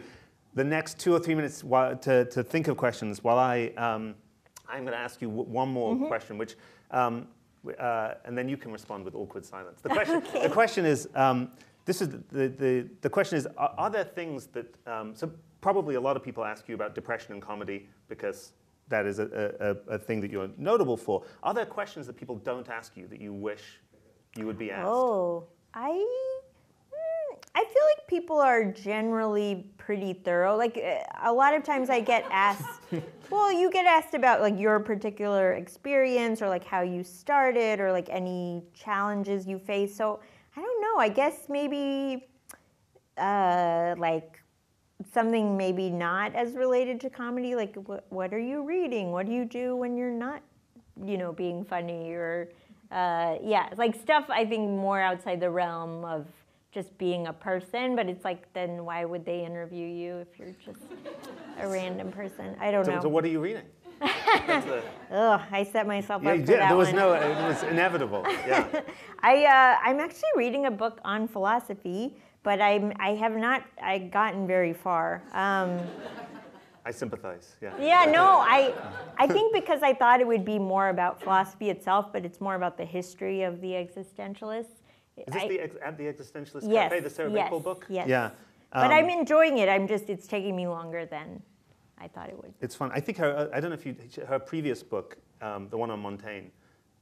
[0.55, 3.71] the next two or three minutes while, to, to think of questions while I.
[3.77, 4.15] Um,
[4.67, 6.07] I'm going to ask you one more Mm-hmm.
[6.07, 6.55] question, which.
[6.91, 7.27] Um,
[7.79, 9.81] uh, and then you can respond with awkward silence.
[9.81, 11.51] The question, the question is, um,
[11.85, 15.31] this is the, the, the, the question is, are, are there things that, um, so
[15.61, 18.53] probably a lot of people ask you about depression and comedy because
[18.87, 21.23] that is a, a, a thing that you're notable for.
[21.43, 23.61] Are there questions that people don't ask you that you wish
[24.37, 24.85] you would be asked?
[24.87, 30.57] Oh, I mm, I feel like people are generally pretty thorough.
[30.57, 32.81] Like uh, a lot of times I get asked,
[33.29, 37.91] well, you get asked about like your particular experience or like how you started or
[37.91, 39.95] like any challenges you face.
[39.95, 40.19] So
[40.57, 40.97] I don't know.
[40.97, 42.27] I guess maybe
[43.17, 44.41] uh, like
[45.13, 47.55] something maybe not as related to comedy.
[47.55, 49.11] Like what what are you reading?
[49.11, 50.41] What do you do when you're not,
[51.05, 52.49] you know, being funny or
[52.91, 56.25] uh, yeah, like stuff I think more outside the realm of
[56.75, 60.53] just being a person, but it's like then why would they interview you if you're
[60.63, 60.81] just
[61.61, 62.55] a random person?
[62.59, 63.01] I don't So, know.
[63.01, 63.63] so what are you reading?
[64.01, 66.97] The- Ugh, I set myself yeah, up you for that There was one.
[66.97, 67.13] no.
[67.13, 68.23] It was inevitable.
[68.47, 68.81] Yeah.
[69.21, 73.97] I uh, I'm actually reading a book on philosophy, but I'm I have not I
[73.99, 75.23] gotten very far.
[75.33, 75.79] Um,
[76.87, 77.55] I sympathize.
[77.61, 77.71] Yeah.
[77.79, 78.25] yeah, no,
[78.57, 78.59] I
[79.17, 82.55] I think because I thought it would be more about philosophy itself, but it's more
[82.55, 84.75] about the history of the existentialists.
[85.17, 87.85] Is this I- the ex- at the existentialist yes, cafe, the Sarah yes, Bakewell book?
[87.89, 88.07] Yes.
[88.07, 88.31] Yeah.
[88.71, 89.69] but Um, I'm enjoying it.
[89.69, 91.41] I'm just it's taking me longer than
[91.97, 92.53] I thought it would.
[92.61, 92.91] It's fun.
[92.93, 93.35] I think her.
[93.35, 93.95] uh, I don't know if you.
[94.27, 96.47] Her previous book, um, the one on Montaigne,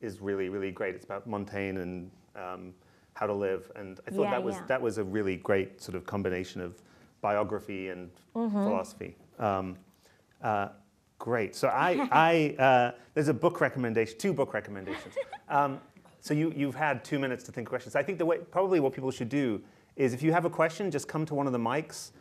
[0.02, 0.94] is really really great.
[0.96, 2.74] It's about Montaigne and um,
[3.16, 4.66] how to live, and I thought Yeah, that was yeah.
[4.68, 6.82] that was a really great sort of combination of
[7.22, 9.16] biography and philosophy.
[9.40, 9.78] Um,
[10.44, 10.70] uh,
[11.20, 11.56] great.
[11.56, 12.08] So I,
[12.60, 15.16] I uh, there's a book recommendation, two book recommendations.
[15.50, 15.80] Um,
[16.24, 17.98] so you you've had two minutes to think of questions.
[17.98, 19.62] I think the way probably what people should do
[19.98, 22.12] is if you have a question, just come to one of the mics,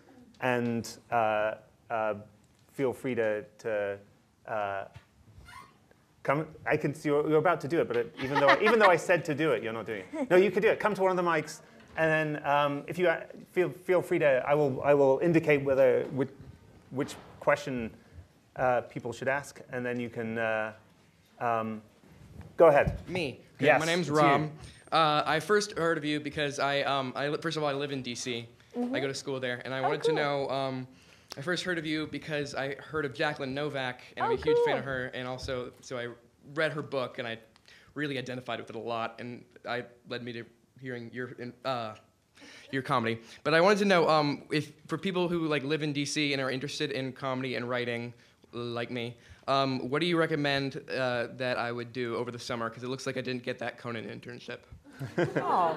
[0.41, 1.55] and uh,
[1.89, 2.15] uh,
[2.73, 3.45] feel free to.
[3.59, 3.99] to
[4.47, 4.85] uh,
[6.25, 8.79] Come, I can see you're, you're about to do it, but it, even though even
[8.79, 10.31] though I said to do it, you're not doing it.
[10.31, 10.79] No, you could do it.
[10.79, 11.63] Come to one of the mics,
[11.97, 15.65] and then um, if you uh, feel feel free to, I will I will indicate
[15.65, 16.29] whether which,
[16.91, 17.91] which question
[18.55, 20.73] uh, people should ask, and then you can uh,
[21.41, 21.83] um,
[22.57, 23.01] go ahead.
[23.09, 23.41] Me.
[23.63, 24.51] Okay, Yes, my name's Rom.
[24.91, 27.73] Uh, I first heard of you because I, um, I li- first of all, I
[27.75, 28.45] live in D.C.
[28.93, 29.85] I go to school there, and I Mm-hmm.
[29.85, 30.15] Oh, wanted cool.
[30.17, 30.51] to know.
[30.51, 30.89] Um,
[31.39, 34.37] I first heard of you because I heard of Jacqueline Novak, and I'm Oh, a
[34.37, 36.09] huge fan of her, and also so I
[36.55, 37.39] read her book, and I
[37.95, 40.45] really identified with it a lot, and I led me to
[40.81, 41.95] hearing your in- uh,
[42.73, 43.21] your comedy.
[43.45, 46.33] But I wanted to know um, if for people who like live in D.C.
[46.33, 48.13] and are interested in comedy and writing,
[48.53, 49.17] like me,
[49.49, 52.69] um, what do you recommend uh, that I would do over the summer?
[52.69, 54.59] Because it looks like I didn't get that Conan internship.
[55.37, 55.77] Oh,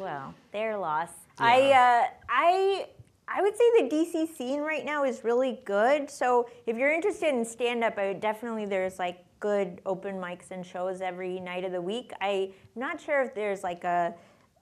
[0.00, 1.10] well, their loss.
[1.38, 2.86] I, uh, I,
[3.28, 6.08] I would say the DC scene right now is really good.
[6.10, 10.50] So if you're interested in stand up, I would definitely there's like good open mics
[10.52, 12.12] and shows every night of the week.
[12.20, 14.14] I'm not sure if there's like a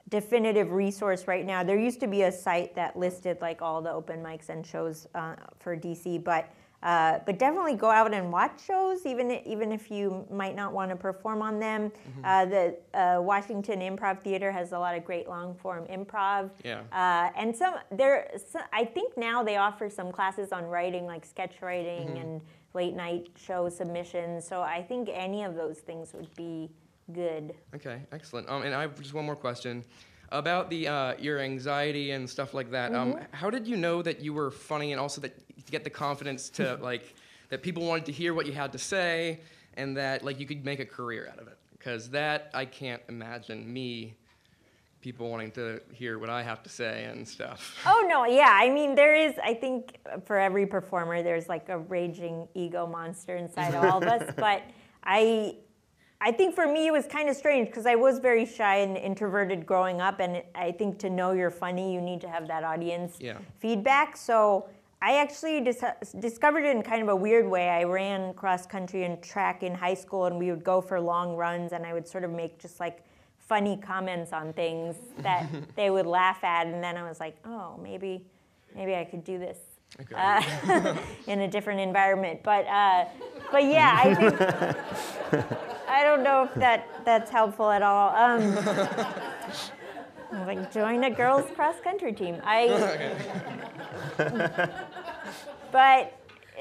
[0.09, 1.63] definitive resource right now.
[1.63, 5.07] There used to be a site that listed like all the open mics and shows
[5.15, 6.49] uh, for DC, but
[6.85, 10.91] uh, but definitely go out and watch shows, even even if you might not want
[10.91, 11.91] to perform on them.
[12.23, 16.51] Uh, the uh, Washington Improv Theater has a lot of great long form improv.
[16.63, 16.83] Yeah.
[16.93, 21.25] Uh, and some there, so, I think now they offer some classes on writing, like
[21.25, 22.43] sketch writing and
[22.75, 24.47] late night show submissions.
[24.47, 26.71] So I think any of those things would be
[27.13, 27.55] good.
[27.75, 28.49] Okay, excellent.
[28.49, 29.85] Um, and I have just one more question
[30.35, 32.95] about the uh, your anxiety and stuff like that.
[32.95, 35.33] Um, how did you know that you were funny, and also that
[35.67, 37.15] to get the confidence to like
[37.49, 39.41] that people wanted to hear what you had to say,
[39.75, 41.57] and that like you could make a career out of it?
[41.73, 44.15] Because that I can't imagine me
[45.01, 47.79] people wanting to hear what I have to say and stuff.
[47.87, 48.49] Oh no, yeah.
[48.51, 49.35] I mean, there is.
[49.43, 54.35] I think for every performer, there's like a raging ego monster inside all of us.
[54.37, 54.63] But
[55.05, 55.57] I,
[56.27, 58.97] I think for me, it was kind of strange because I was very shy and
[58.97, 62.65] introverted growing up, and I think to know you're funny, you need to have that
[62.65, 63.39] audience Yeah.
[63.61, 64.17] feedback.
[64.17, 64.67] So.
[65.03, 65.85] I actually dis-
[66.19, 67.69] discovered it in kind of a weird way.
[67.69, 71.37] I ran cross country and track in high school, and we would go for long
[71.37, 73.05] runs, and I would sort of make just like
[73.37, 75.47] funny comments on things that
[75.77, 78.25] they would laugh at, and then I was like, oh, maybe,
[78.75, 79.59] maybe I could do this
[80.01, 80.15] Okay.
[80.17, 80.97] uh,
[81.27, 82.41] in a different environment.
[82.43, 83.05] But, uh,
[83.53, 85.51] but yeah, I think
[85.89, 88.09] I don't know if that that's helpful at all.
[88.11, 88.57] Um,
[90.33, 92.41] I was like join a girls cross country team.
[92.43, 93.15] I,
[95.73, 96.19] but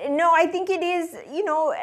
[0.10, 1.16] no, I think it is.
[1.32, 1.74] You know.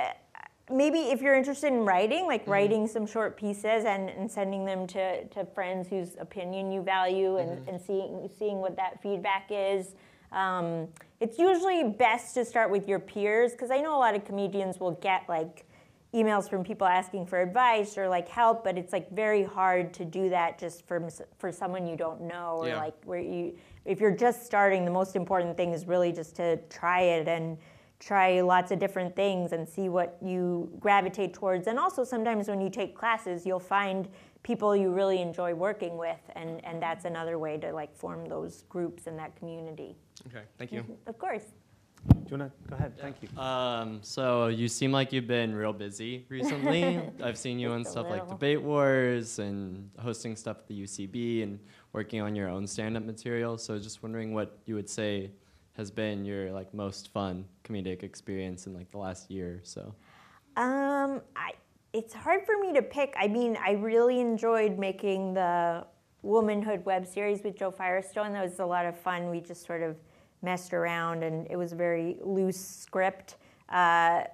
[0.73, 4.87] Maybe if you're interested in writing, like writing some short pieces and, and sending them
[4.87, 9.97] to, to friends whose opinion you value and, and seeing, seeing what that feedback is.
[10.31, 10.87] Um,
[11.19, 14.79] it's usually best to start with your peers because I know a lot of comedians
[14.79, 15.67] will get like
[16.13, 20.05] emails from people asking for advice or like help, but it's like very hard to
[20.05, 21.09] do that just for
[21.39, 22.79] for someone you don't know or Yeah.
[22.79, 26.57] like where you if you're just starting, the most important thing is really just to
[26.69, 27.57] try it and
[27.99, 31.67] try lots of different things and see what you gravitate towards.
[31.67, 34.09] And also sometimes when you take classes, you'll find
[34.43, 38.63] people you really enjoy working with and, and that's another way to like form those
[38.69, 39.97] groups and that community.
[40.27, 40.81] Okay, thank you.
[40.81, 40.93] Mm-hmm.
[41.09, 41.45] Of course.
[42.09, 42.93] Do you want to go ahead?
[42.99, 43.41] Thank you.
[43.41, 47.01] Um, so you seem like you've been real busy recently.
[47.23, 48.29] I've seen you on stuff like.
[48.29, 51.59] Debate Wars and hosting stuff at the UCB and
[51.93, 53.59] working on your own stand-up material.
[53.59, 55.31] So just wondering what you would say
[55.77, 59.95] has been your like most fun comedic experience in like the last year or so.
[60.57, 61.53] Um, I,
[61.93, 63.15] it's hard for me to pick.
[63.19, 65.87] I mean, I really enjoyed making the
[66.23, 68.33] Womanhood web series with Joe Firestone.
[68.35, 69.31] That was a lot of fun.
[69.31, 69.97] We just sort of
[70.43, 73.37] messed around, and it was a very loose script.
[73.69, 74.25] Uh,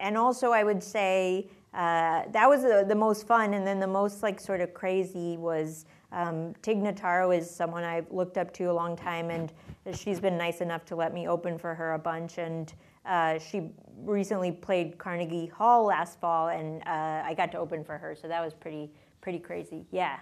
[0.00, 3.54] and also, I would say uh, that was the, the most fun.
[3.54, 8.10] And then the most like sort of crazy was um, Tig Notaro is someone I've
[8.10, 9.52] looked up to a long time, and
[9.94, 12.38] she's been nice enough to let me open for her a bunch.
[12.38, 12.72] And
[13.06, 13.70] uh, she
[14.04, 18.28] recently played Carnegie Hall last fall, and uh, I got to open for her, so
[18.28, 19.86] that was pretty pretty crazy.
[19.92, 20.18] Yeah.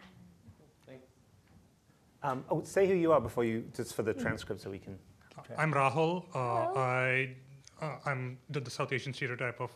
[2.23, 4.99] Um, oh, say who you are before you, just for the transcript, so we can.
[5.37, 5.59] keep.
[5.59, 6.25] I'm Rahul.
[6.35, 7.35] Uh, I
[7.81, 9.71] uh, I'm did the South Asian stereotype of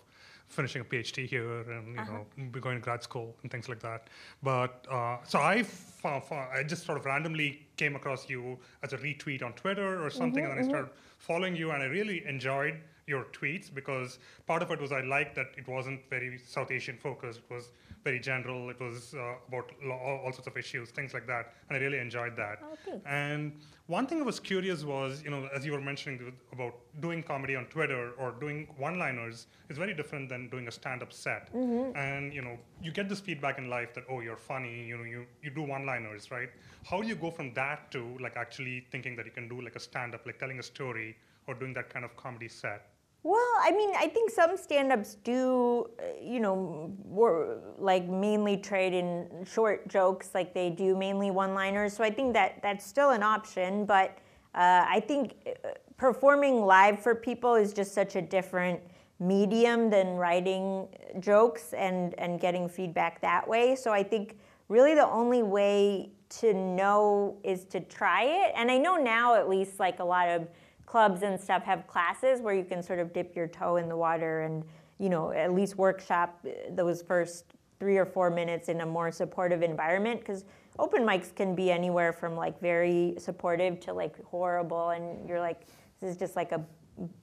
[0.49, 3.81] finishing a PhD here and you know be going to grad school and things like
[3.81, 4.09] that.
[4.43, 8.93] But uh, so I found, found, I just sort of randomly came across you as
[8.93, 12.25] a retweet on Twitter or something, and then I started following you, and I really
[12.27, 16.71] enjoyed your tweets because part of it was I liked that it wasn't very South
[16.71, 17.41] Asian focused.
[17.51, 17.71] It was
[18.05, 18.71] very general.
[18.71, 22.37] It was uh, about all, sorts of issues, things like that, and I really enjoyed
[22.37, 22.59] that.
[22.63, 23.05] Oh, thanks.
[23.07, 23.53] And
[23.87, 27.57] one thing I was curious was, you know, as you were mentioning about doing comedy
[27.57, 31.49] on Twitter or doing one-liners is very different than doing a stand-up set.
[31.97, 35.05] And you know, you get this feedback in life that oh, you're funny, you know,
[35.05, 36.51] you you do one-liners, right?
[36.85, 39.77] How do you go from that to like actually thinking that you can do like
[39.77, 42.94] a stand-up, like telling a story or doing that kind of comedy set?
[43.25, 48.93] Well, I mean, I think some stand-ups do, uh, you know, wor- like mainly trade
[48.93, 51.95] in short jokes, like they do mainly one-liners.
[51.95, 53.87] So I think that that's still an option.
[53.87, 54.19] But
[54.55, 58.79] uh, I think uh, performing live for people is just such a different
[59.19, 60.87] medium than writing
[61.19, 63.75] jokes and and getting feedback that way.
[63.75, 64.37] So I think
[64.69, 66.11] really the only way
[66.41, 68.53] to know is to try it.
[68.55, 70.49] And I know now at least like a lot of
[70.87, 73.97] clubs and stuff have classes where you can sort of dip your toe in the
[73.97, 74.65] water and
[74.99, 77.45] you know at least workshop uh, those first
[77.81, 80.45] three or four minutes in a more supportive environment because
[80.79, 85.67] open mics can be anywhere from like very supportive to like horrible and you're like
[86.01, 86.65] this is just like a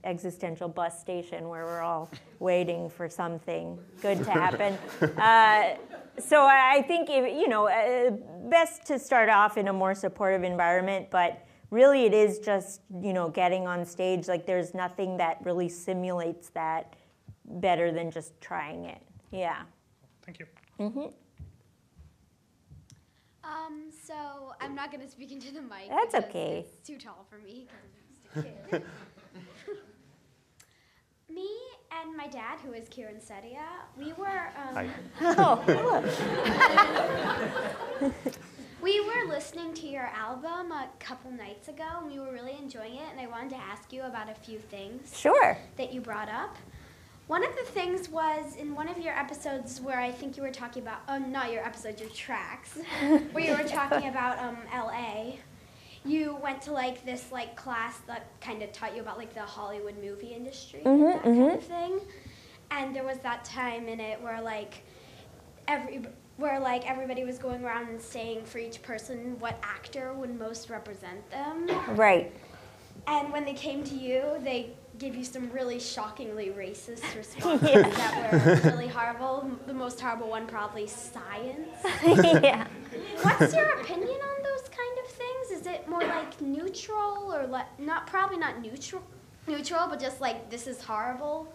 [0.04, 2.10] existential bus station where we're all
[2.40, 4.78] waiting for something good to happen.
[5.18, 5.76] Uh,
[6.20, 8.12] so i think if, you know uh,
[8.50, 13.14] best to start off in a more supportive environment but really it is just you
[13.14, 16.96] know getting on stage like there's nothing that really simulates that
[17.46, 19.02] better than just trying it
[19.32, 19.64] yeah
[20.26, 20.46] Thank you.
[23.44, 25.90] Um, so I'm not gonna speak into the mic.
[25.90, 26.66] That's okay.
[26.68, 28.84] It's too tall for me because I'm just a kid.
[31.36, 31.50] me
[31.92, 33.66] and my dad, who is Kieran Setiya,
[33.98, 34.90] we were um, Hi.
[35.22, 35.64] oh
[38.02, 38.34] look.
[38.92, 42.96] we were listening to your album a couple nights ago, and we were really enjoying
[42.96, 43.08] it.
[43.10, 46.58] And I wanted to ask you about a few things sure that you brought up.
[47.28, 50.52] One of the things was in one of your episodes where I think you were
[50.52, 52.78] talking about, um, not your episodes, your tracks,
[53.32, 55.36] where you were talking about um, LA.
[56.04, 59.42] You went to like this like class that kind of taught you about like the
[59.42, 62.02] Hollywood movie industry and that kind of thing.
[62.72, 64.84] And there was that time in it where like
[65.70, 66.02] every
[66.38, 70.70] where like everybody was going around and saying for each person what actor would most
[70.70, 71.68] represent them.
[71.96, 72.34] right
[73.08, 78.32] And when they came to you, they gave you some really shockingly racist responses that
[78.64, 79.50] were really horrible.
[79.66, 81.70] The most horrible one probably science.
[82.06, 82.68] yeah
[83.22, 85.62] What's your opinion on those kind of things?
[85.62, 88.08] Is it more like neutral or le- not?
[88.08, 89.02] Probably not neutral,
[89.48, 91.52] neutral, but just like this is horrible.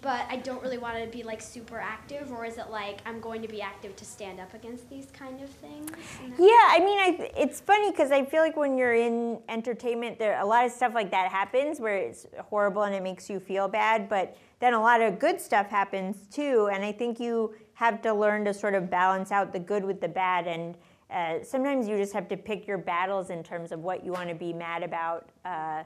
[0.00, 3.20] But I don't really want to be like super active, or is it like I'm
[3.20, 5.90] going to be active to stand up against these kind of things?
[6.38, 10.38] Yeah, I mean, I, it's funny because I feel like when you're in entertainment, there
[10.38, 13.66] a lot of stuff like that happens where it's horrible and it makes you feel
[13.66, 14.08] bad.
[14.08, 18.12] But then a lot of good stuff happens too, and I think you have to
[18.12, 20.46] learn to sort of balance out the good with the bad.
[20.46, 20.76] And
[21.10, 24.28] uh, sometimes you just have to pick your battles in terms of what you want
[24.28, 25.28] to be mad about.
[25.44, 25.82] Uh,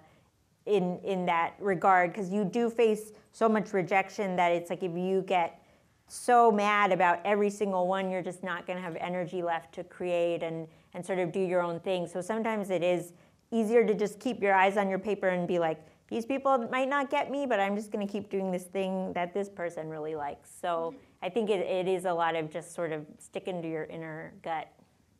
[0.66, 4.96] in in that regard because you do face so much rejection that it's like if
[4.96, 5.60] you get
[6.08, 9.82] so mad about every single one you're just not going to have energy left to
[9.82, 12.06] create and and sort of do your own thing.
[12.06, 13.12] So sometimes it is
[13.50, 16.88] easier to just keep your eyes on your paper and be like these people might
[16.88, 19.88] not get me but i'm just going to keep doing this thing that this person
[19.88, 20.50] really likes.
[20.60, 23.84] So i think it, it is a lot of just sort of sticking to your
[23.84, 24.68] inner gut.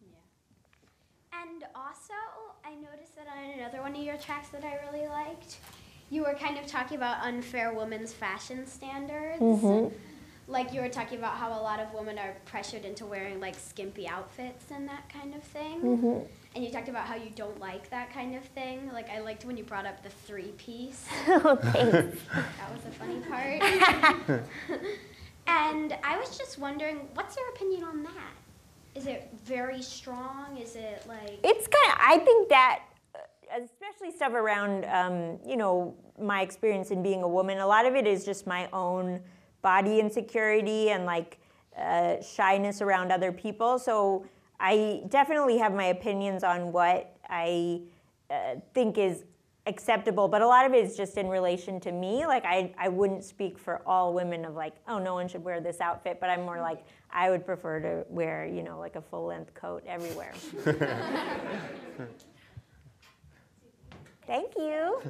[0.03, 1.43] Yeah.
[1.43, 2.15] And also,
[2.73, 5.59] I noticed that on another one of your tracks that I really liked,
[6.09, 9.43] you were kind of talking about unfair women's fashion standards.
[9.43, 9.95] Mm-hmm.
[10.49, 13.57] Like you were talking about how a lot of women are pressured into wearing like
[13.57, 15.81] skimpy outfits and that kind of thing.
[15.83, 16.27] Mm-hmm.
[16.55, 18.91] And you talked about how you don't like that kind of thing.
[18.93, 21.07] Like I liked when you brought up the three piece.
[21.29, 24.43] oh thanks That was a funny part.
[25.47, 28.33] and I was just wondering, what's your opinion on that?
[28.95, 30.57] Is it very strong?
[30.59, 32.83] Is it like It's kind of, I think that,
[33.15, 37.87] uh, especially stuff around, um, you know, my experience in being a woman, a lot
[37.87, 39.21] of it is just my own
[39.63, 41.39] body insecurity and like
[41.79, 43.79] uh, shyness around other people.
[43.79, 44.27] So
[44.61, 47.81] I definitely have my opinions on what I
[48.31, 49.25] uh, think is
[49.67, 52.27] acceptable, but a lot of it is just in relation to me.
[52.27, 55.61] Like I, I wouldn't speak for all women of like, oh, no one should wear
[55.61, 59.03] this outfit, but I'm more like, I would prefer to wear, you know, like a
[59.03, 60.33] full length coat everywhere.
[64.27, 65.01] Thank you.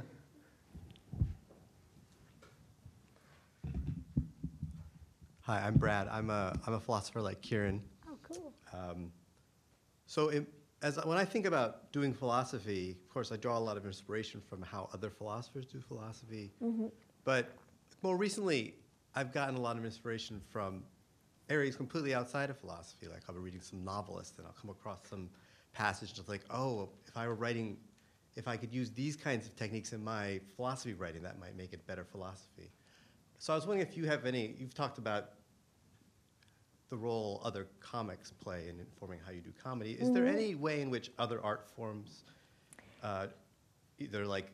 [5.42, 6.08] Hi, I'm Brad.
[6.08, 7.82] I'm a, I'm a philosopher like Kieran.
[8.08, 8.52] Oh, cool.
[8.72, 9.12] Um,
[10.06, 10.46] so it,
[10.82, 14.40] as when I think about doing philosophy, of course, I draw a lot of inspiration
[14.40, 16.50] from how other philosophers do philosophy.
[16.62, 16.86] Mm-hmm.
[17.24, 17.52] But
[18.02, 18.74] more recently,
[19.14, 20.82] I've gotten a lot of inspiration from
[21.48, 23.06] areas completely outside of philosophy.
[23.06, 25.30] Like I'll be reading some novelists, and I'll come across some
[25.72, 27.76] passage and I'm like, oh, if I were writing,
[28.34, 31.72] if I could use these kinds of techniques in my philosophy writing, that might make
[31.72, 32.70] it better philosophy.
[33.38, 34.54] So I was wondering if you have any.
[34.58, 35.30] You've talked about
[36.92, 39.92] the role other comics play in informing how you do comedy.
[39.92, 42.24] Is there any way in which other art forms,
[43.02, 43.28] uh,
[43.98, 44.52] either like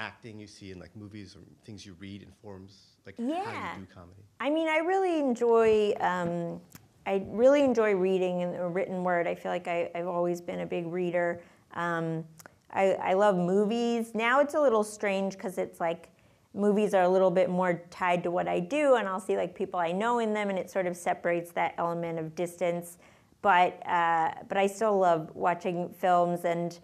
[0.00, 3.44] acting you see in like movies or things you read in forums, like Yeah.
[3.44, 4.24] how you do comedy?
[4.40, 5.94] I mean, I really enjoy.
[6.00, 6.60] Um,
[7.06, 9.28] I really enjoy reading and the written word.
[9.28, 11.40] I feel like I, I've always been a big reader.
[11.74, 12.24] Um,
[12.72, 14.12] I, I love movies.
[14.12, 16.08] Now it's a little strange because it's like
[16.54, 19.54] movies are a little bit more tied to what I do, and I'll see like
[19.54, 22.98] people I know in them, and it sort of separates that element of distance.
[23.42, 26.78] But uh, but I still love watching films and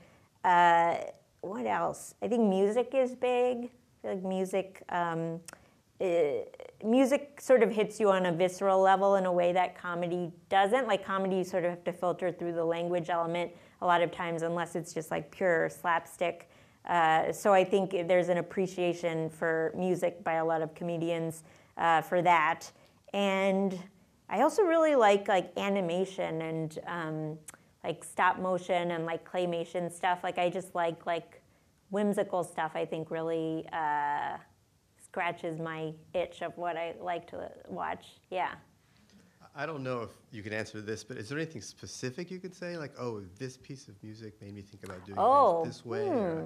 [0.44, 0.96] uh,
[1.40, 2.14] what else?
[2.22, 3.64] I think music is big.
[3.64, 4.82] I feel like music.
[4.88, 5.40] Um,
[6.00, 6.44] uh,
[6.82, 10.86] music sort of hits you on a visceral level in a way that comedy doesn't.
[10.86, 13.52] Like comedy, you sort of have to filter through the language element
[13.82, 16.49] a lot of times, unless it's just like pure slapstick.
[16.86, 21.44] Uh, so I think there's an appreciation for music by a lot of comedians
[21.76, 22.70] uh, for that,
[23.12, 23.78] and
[24.28, 27.38] I also really like like animation and um,
[27.84, 30.20] like stop motion and like claymation stuff.
[30.22, 31.42] Like I just like like
[31.90, 32.72] whimsical stuff.
[32.74, 34.36] I think really uh,
[35.02, 38.06] scratches my itch of what I like to watch.
[38.30, 38.52] Yeah.
[39.56, 42.54] I don't know if you can answer this, but is there anything specific you could
[42.54, 42.76] say?
[42.76, 46.08] Like, oh, this piece of music made me think about doing Oh, this way.
[46.08, 46.44] or- hmm.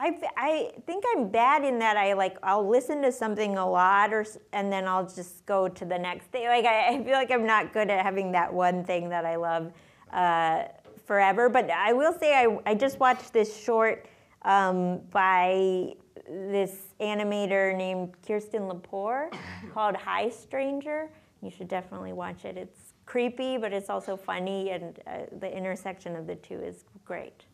[0.00, 4.14] I, I think I'm bad in that I like I'll listen to something a lot
[4.14, 6.46] or and then I'll just go to the next thing.
[6.46, 9.34] Like I, I feel like I'm not good at having that one thing that I
[9.34, 9.72] love
[10.12, 10.64] uh,
[11.04, 11.48] forever.
[11.48, 14.06] But I will say I, I just watched this short
[14.42, 15.94] um, by
[16.28, 19.32] this animator named Kirsten Lepore
[19.72, 21.10] called Hi Stranger.
[21.42, 22.56] You should definitely watch it.
[22.56, 27.44] It's creepy, but it's also funny, and uh, the intersection of the two is great.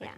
[0.00, 0.10] Yeah.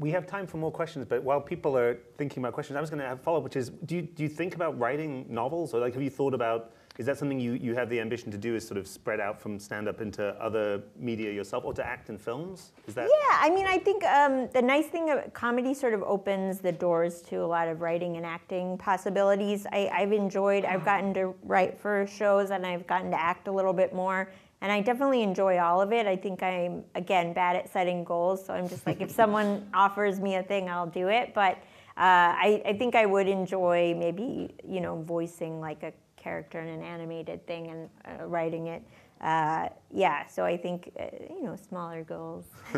[0.00, 2.90] We have time for more questions, but while people are thinking about questions, I was
[2.90, 5.26] going to have a follow up, which is do you, do you think about writing
[5.28, 5.74] novels?
[5.74, 8.38] Or like, have you thought about, is that something you, you have the ambition to
[8.38, 11.84] do, is sort of spread out from stand up into other media yourself or to
[11.84, 12.70] act in films?
[12.86, 13.08] Is that?
[13.08, 16.72] Yeah, I mean, I think um, the nice thing of comedy sort of opens the
[16.72, 19.66] doors to a lot of writing and acting possibilities.
[19.72, 23.52] I, I've enjoyed, I've gotten to write for shows and I've gotten to act a
[23.52, 24.30] little bit more.
[24.60, 26.06] And I definitely enjoy all of it.
[26.06, 28.44] I think I'm, again, bad at setting goals.
[28.44, 31.32] So I'm just like, if someone offers me a thing, I'll do it.
[31.32, 31.58] But
[31.96, 36.68] uh, I, I think I would enjoy maybe, you know, voicing like a character in
[36.68, 38.82] an animated thing and uh, writing it.
[39.20, 42.46] Uh, yeah, so I think, uh, you know, smaller goals.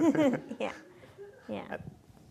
[0.59, 0.73] yeah.
[1.49, 1.77] Yeah.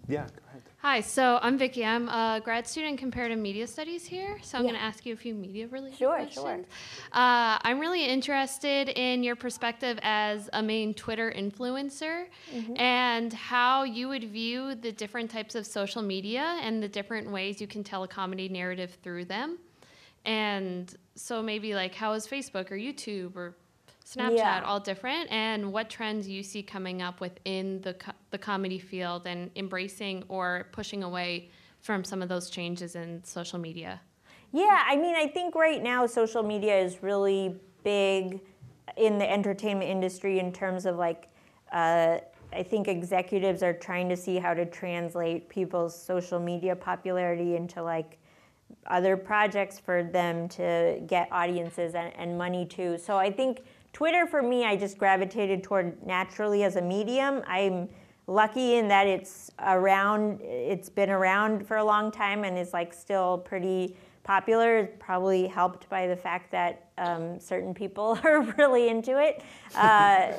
[0.07, 0.63] Yeah, go ahead.
[0.81, 1.83] Hi, so I'm Vicky.
[1.83, 4.37] I'm a grad student in comparative media studies here.
[4.41, 4.69] So I'm Yeah.
[4.71, 6.35] going to ask you a few media related Sure, questions.
[6.45, 6.65] sure.
[7.11, 12.77] Uh, I'm really interested in your perspective as a main Twitter influencer Mm-hmm.
[12.77, 17.59] and how you would view the different types of social media and the different ways
[17.59, 19.57] you can tell a comedy narrative through them.
[20.23, 23.57] And so maybe like how is Facebook or YouTube or
[24.09, 24.63] Snapchat Yeah.
[24.65, 29.27] all different and what trends you see coming up within the, co- the comedy field
[29.27, 31.49] and embracing or pushing away
[31.79, 34.01] from some of those changes in social media.
[34.51, 38.41] Yeah, I mean, I think right now social media is really big
[38.97, 41.29] in the entertainment industry in terms of like,
[41.71, 42.17] uh,
[42.51, 47.83] I think executives are trying to see how to translate people's social media popularity into
[47.83, 48.17] like
[48.87, 52.97] other projects for them to get audiences and, and money to.
[52.97, 53.61] So I think
[53.93, 57.41] Twitter for me, I just gravitated toward naturally as a medium.
[57.47, 57.89] I'm
[58.27, 62.93] lucky in that it's around, it's been around for a long time and is like
[62.93, 64.77] still pretty popular.
[64.77, 69.41] It's probably helped by the fact that um, certain people are really into it.
[69.75, 70.33] Uh,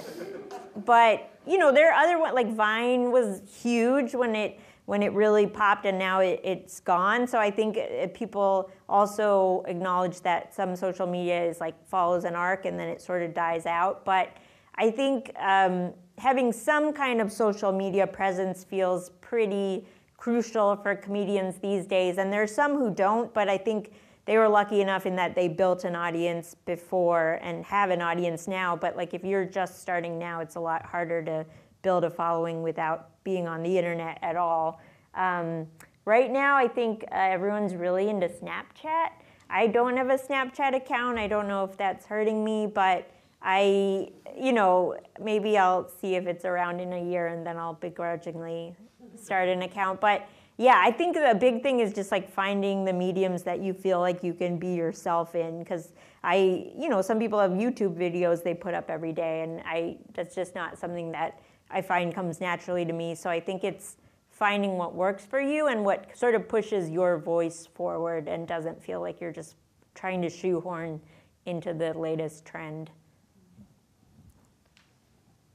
[0.85, 4.61] but you know, there are other ones like Vine was huge when it
[4.91, 7.25] when it really popped, and now it, it's gone.
[7.25, 12.35] So I think uh, people also acknowledge that some social media is like follows an
[12.35, 14.05] arc, and then it sort of dies out.
[14.05, 14.37] But
[14.75, 19.87] I think um, having some kind of social media presence feels pretty
[20.17, 22.19] crucial for comedians these days.
[22.19, 23.93] And there's some who don't, but I think
[24.25, 28.49] they were lucky enough in that they built an audience before and have an audience
[28.49, 28.75] now.
[28.75, 31.47] But like if you're just starting now, it's a lot harder to
[31.83, 34.81] build a following without being on the internet at all.
[35.15, 35.67] Um,
[36.05, 39.11] right now, I think uh, everyone's really into Snapchat.
[39.49, 41.19] I don't have a Snapchat account.
[41.19, 43.11] I don't know if that's hurting me, but
[43.43, 47.75] I, you know, maybe I'll see if it's around in a year and then I'll
[47.75, 48.77] begrudgingly
[49.17, 50.01] start an account.
[50.01, 53.73] But yeah, I think the big thing is just like finding the mediums that you
[53.73, 55.59] feel like you can be yourself in.
[55.59, 59.63] Because I, you know, some people have YouTube videos they put up every day, and
[59.65, 61.41] I that's just not something that
[61.71, 63.15] I find comes naturally to me.
[63.15, 63.97] So I think it's
[64.31, 68.83] finding what works for you and what sort of pushes your voice forward and doesn't
[68.83, 69.57] feel like you're just
[69.95, 71.01] trying to shoehorn
[71.47, 72.91] into the latest trend.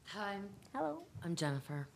[0.06, 0.38] Hi,
[0.74, 1.00] Hello.
[1.24, 1.88] I'm Jennifer.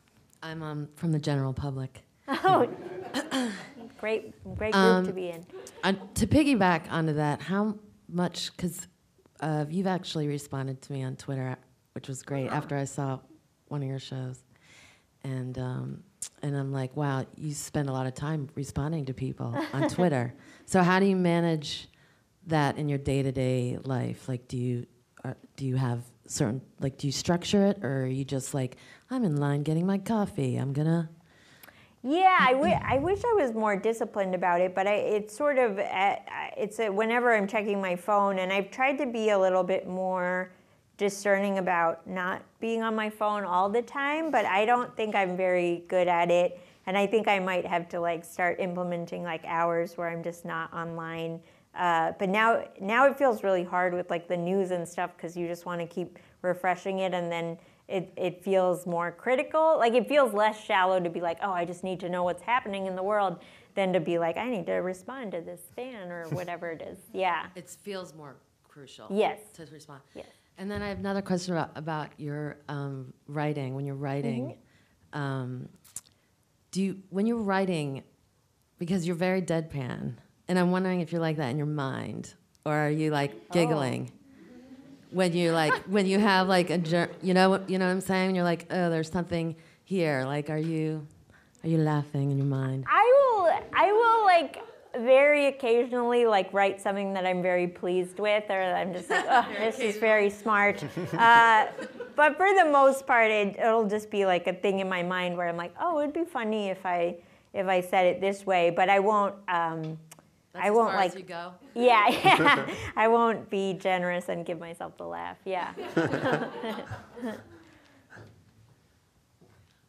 [0.41, 2.01] I'm um, from the general public.
[2.27, 2.67] Oh,
[3.99, 5.45] great, great group Um, to be in.
[5.83, 7.75] Uh, to piggyback onto that, how
[8.07, 8.51] much?
[8.55, 8.87] Because
[9.41, 11.55] uh, you've actually responded to me on Twitter,
[11.93, 13.19] which was great after I saw
[13.69, 14.43] one of your shows,
[15.23, 16.03] and um,
[16.41, 20.33] and I'm like, wow, you spend a lot of time responding to people on Twitter.
[20.65, 21.87] So how do you manage
[22.47, 24.27] that in your day-to-day life?
[24.27, 24.85] Like, do you
[25.23, 28.77] uh, do you have certain like do you structure it, or are you just like,
[29.09, 31.09] I'm in line getting my coffee, I'm gonna
[32.03, 35.57] Yeah, I, w- I wish I was more disciplined about it, but I, it's sort
[35.57, 36.15] of uh,
[36.57, 39.87] it's a, whenever I'm checking my phone, and I've tried to be a little bit
[39.87, 40.51] more
[40.99, 45.37] discerning about not being on my phone all the time, but I don't think I'm
[45.37, 49.43] very good at it, and I think I might have to like start implementing like
[49.45, 51.39] hours where I'm just not online.
[51.73, 55.37] Uh, but now now it feels really hard with like the news and stuff because
[55.37, 59.77] you just want to keep refreshing it, and then it, it feels more critical.
[59.77, 62.43] Like it feels less shallow to be like, oh, I just need to know what's
[62.43, 63.39] happening in the world
[63.73, 66.99] than to be like, I need to respond to this fan or whatever it is.
[67.13, 67.45] Yeah.
[67.55, 68.35] It feels more
[68.67, 69.07] crucial.
[69.09, 69.39] Yes.
[69.53, 70.01] To respond.
[70.13, 70.25] Yes.
[70.59, 73.75] And then I have another question about, about your um, writing.
[73.75, 74.57] When you're writing,
[75.13, 75.69] um,
[76.71, 78.03] do you when you're writing,
[78.77, 80.15] because you're very deadpan,
[80.49, 82.33] and I'm wondering if you're like that in your mind,
[82.65, 84.11] or are you like giggling?
[85.11, 88.35] When you like when you have like a you know you know what I'm saying?
[88.35, 89.55] You're like, oh, there's something
[89.85, 90.25] here.
[90.25, 91.07] Like, are you
[91.63, 92.83] are you laughing in your mind?
[92.85, 94.61] I will I will like
[94.99, 99.25] very occasionally like write something that I'm very pleased with or that I'm just like,
[99.29, 100.83] oh, this is very smart.
[101.13, 101.67] Uh,
[102.15, 105.37] but for the most part, it, it'll just be like a thing in my mind
[105.37, 107.15] where I'm like, oh, it'd be funny if I
[107.53, 109.33] if I said it this way, but I won't.
[109.47, 109.97] Um,
[110.53, 111.11] That's I won't like.
[111.11, 111.53] as you go.
[111.73, 112.67] Yeah, yeah.
[112.95, 115.37] I won't be generous and give myself the laugh.
[115.45, 115.73] Yeah.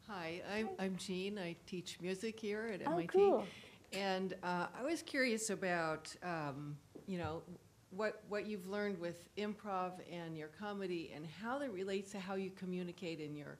[0.09, 1.39] Hi, I'm, I'm Jean.
[1.39, 3.09] I teach music here at Oh, MIT.
[3.09, 3.45] cool.
[3.93, 6.77] And uh, I was curious about, um,
[7.07, 7.43] you know,
[7.91, 12.35] what, what you've learned with improv and your comedy and how that relates to how
[12.37, 13.59] you communicate in your,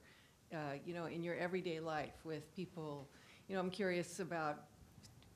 [0.53, 3.09] uh, you know, in your everyday life with people.
[3.49, 4.63] You know, I'm curious about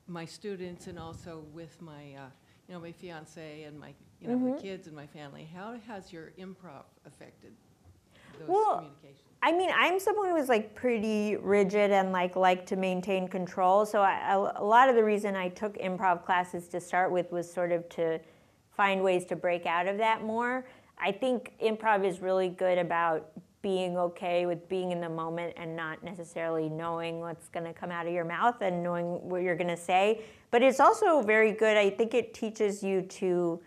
[0.06, 2.28] my students and also with my, uh,
[2.68, 4.56] you know, my fiance and my, you know, Mm-hmm.
[4.56, 5.46] the kids and my family.
[5.54, 7.52] How has your improv affected
[8.38, 9.25] those Well, communications?
[9.42, 13.86] I mean, I'm someone who's like pretty rigid and like like to maintain control.
[13.86, 17.70] So a lot of the reason I took improv classes to start with was sort
[17.70, 18.18] of to
[18.76, 20.66] find ways to break out of that more.
[20.98, 23.30] I think improv is really good about
[23.62, 27.90] being okay with being in the moment and not necessarily knowing what's going to come
[27.90, 30.22] out of your mouth and knowing what you're going to say.
[30.50, 31.76] But it's also very good.
[31.76, 33.60] I think it teaches you to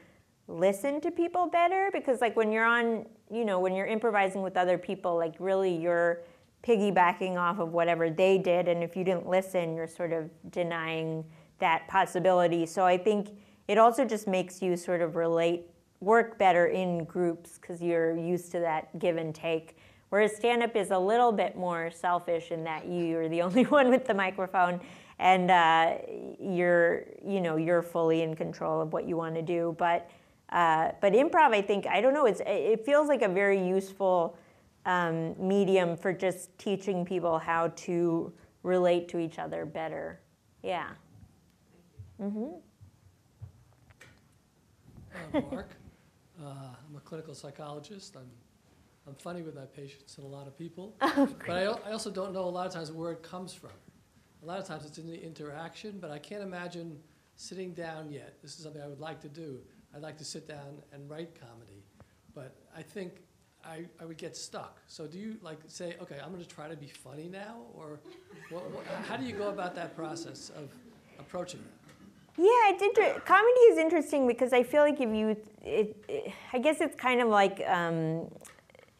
[0.48, 4.58] listen to people better because like when you're on you know when you're improvising with
[4.58, 6.22] other people like really you're
[6.64, 11.24] piggybacking off of whatever they did and if you didn't listen you're sort of denying
[11.60, 12.66] that possibility.
[12.66, 13.30] So i think
[13.68, 15.66] it also just makes you sort of relate
[16.02, 19.78] work better in groups because you're used to that give and take.
[20.10, 23.90] Whereas stand up is a little bit more selfish in that you're the only one
[23.90, 24.80] with the microphone
[25.20, 25.98] and uh,
[26.40, 29.76] you're you know you're fully in control of what you want to do.
[29.78, 30.10] But
[30.52, 34.38] uh, but improv, I think, I don't know, it's, it feels like a very useful
[34.86, 38.34] um, medium for just teaching people how to
[38.64, 40.20] relate to each other better.
[40.64, 40.90] Yeah.
[42.22, 42.48] Mm-hmm.
[45.34, 45.70] Uh, Mark.
[46.42, 46.46] Uh,
[46.90, 48.16] I'm a clinical psychologist.
[48.16, 48.30] I'm,
[49.08, 50.96] I'm funny with my patients and a lot of people.
[51.00, 53.72] but I, I also don't know a lot of times where it comes from.
[54.42, 56.98] A lot of times it's in the interaction, but I can't imagine
[57.36, 58.36] sitting down yet.
[58.42, 59.60] This is something I would like to do.
[59.96, 61.84] I'd like to sit down and write comedy.
[62.34, 63.14] But I think
[63.66, 64.80] I, I would get stuck.
[64.88, 67.58] So do you like say, okay, I'm going to try to be funny now?
[67.74, 68.00] Or
[68.50, 70.72] what, what, how do you go about that process of
[71.20, 71.80] approaching that?
[72.38, 75.30] Yeah, it's inter- comedy is interesting because I feel like if you,
[75.66, 78.30] it, it, I guess it's kind of like um,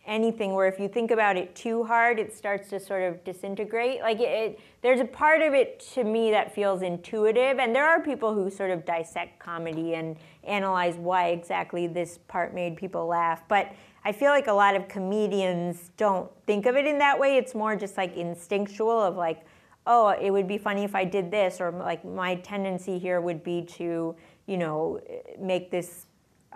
[0.06, 4.02] anything where if you think about it too hard, it starts to sort of disintegrate.
[4.02, 7.88] Like it, it, there's a part of it to me that feels intuitive, and there
[7.88, 13.06] are people who sort of dissect comedy and analyze why exactly this part made people
[13.06, 13.44] laugh.
[13.48, 13.74] But
[14.04, 17.38] I feel like a lot of comedians don't think of it in that way.
[17.38, 19.46] It's more just like instinctual of like,
[19.86, 23.44] oh, it would be funny if I did this, or like my tendency here would
[23.44, 24.16] be to,
[24.48, 25.02] you know,
[25.40, 26.08] make this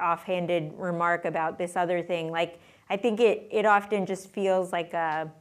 [0.01, 2.31] offhanded remark about this other thing.
[2.31, 2.59] Like
[2.93, 5.31] I think it it often just feels like a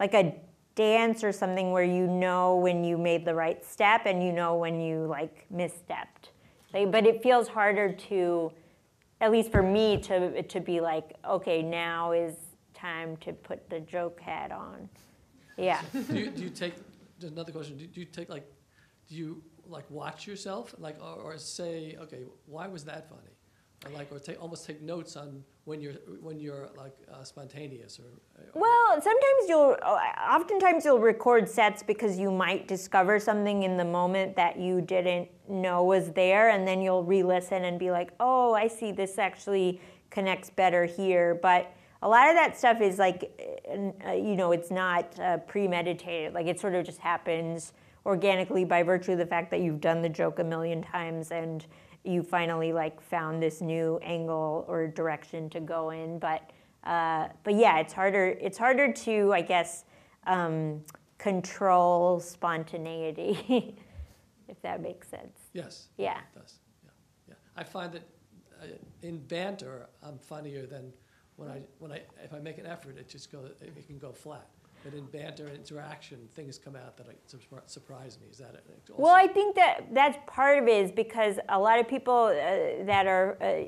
[0.00, 0.34] like a
[0.74, 4.56] dance or something where you know when you made the right step and you know
[4.56, 6.32] when you like misstepped.
[6.74, 8.52] Like, but it feels harder to,
[9.20, 12.34] at least for me, to to be like, okay, now is
[12.74, 14.88] time to put the joke hat on.
[15.56, 15.82] Yeah.
[15.92, 16.74] do, you, do you take
[17.22, 17.76] another question.
[17.76, 18.50] Do, do you take like,
[19.08, 23.34] do you like watch yourself, like, or, or say, okay, why was that funny,
[23.86, 28.00] or like, or take almost take notes on when you're when you're like uh, spontaneous
[28.00, 28.10] or.
[28.36, 29.76] or Well, sometimes you'll,
[30.28, 35.28] oftentimes you'll record sets because you might discover something in the moment that you didn't
[35.48, 39.80] know was there, and then you'll re-listen and be like, oh, I see this actually
[40.10, 41.38] connects better here.
[41.40, 41.72] But
[42.02, 43.30] a lot of that stuff is like,
[44.04, 46.34] uh, you know, it's not uh, premeditated.
[46.34, 47.72] Like it sort of just happens
[48.04, 51.66] organically by virtue of the fact that you've done the joke a million times and
[52.04, 56.18] you finally like found this new angle or direction to go in.
[56.18, 56.50] But
[56.84, 58.36] uh, but yeah, it's harder.
[58.40, 59.84] It's harder to, I guess,
[60.26, 60.82] um,
[61.18, 63.76] control spontaneity,
[64.48, 65.38] if that makes sense.
[65.52, 65.88] Yes.
[65.98, 66.18] Yeah.
[66.34, 66.58] It does.
[66.82, 66.90] Yeah.
[67.28, 67.34] Yeah.
[67.56, 68.08] I find that
[68.62, 68.66] uh,
[69.02, 70.92] in banter, I'm funnier than
[71.36, 73.98] when I when I if I make an effort, it just go it, it can
[73.98, 74.48] go flat.
[74.84, 77.18] But in banter and interaction, things come out that like,
[77.66, 78.28] surprise me.
[78.30, 78.64] Is that it?
[78.90, 82.14] Also- Well, I think that that's part of it is because a lot of people
[82.14, 83.64] uh, that are, uh,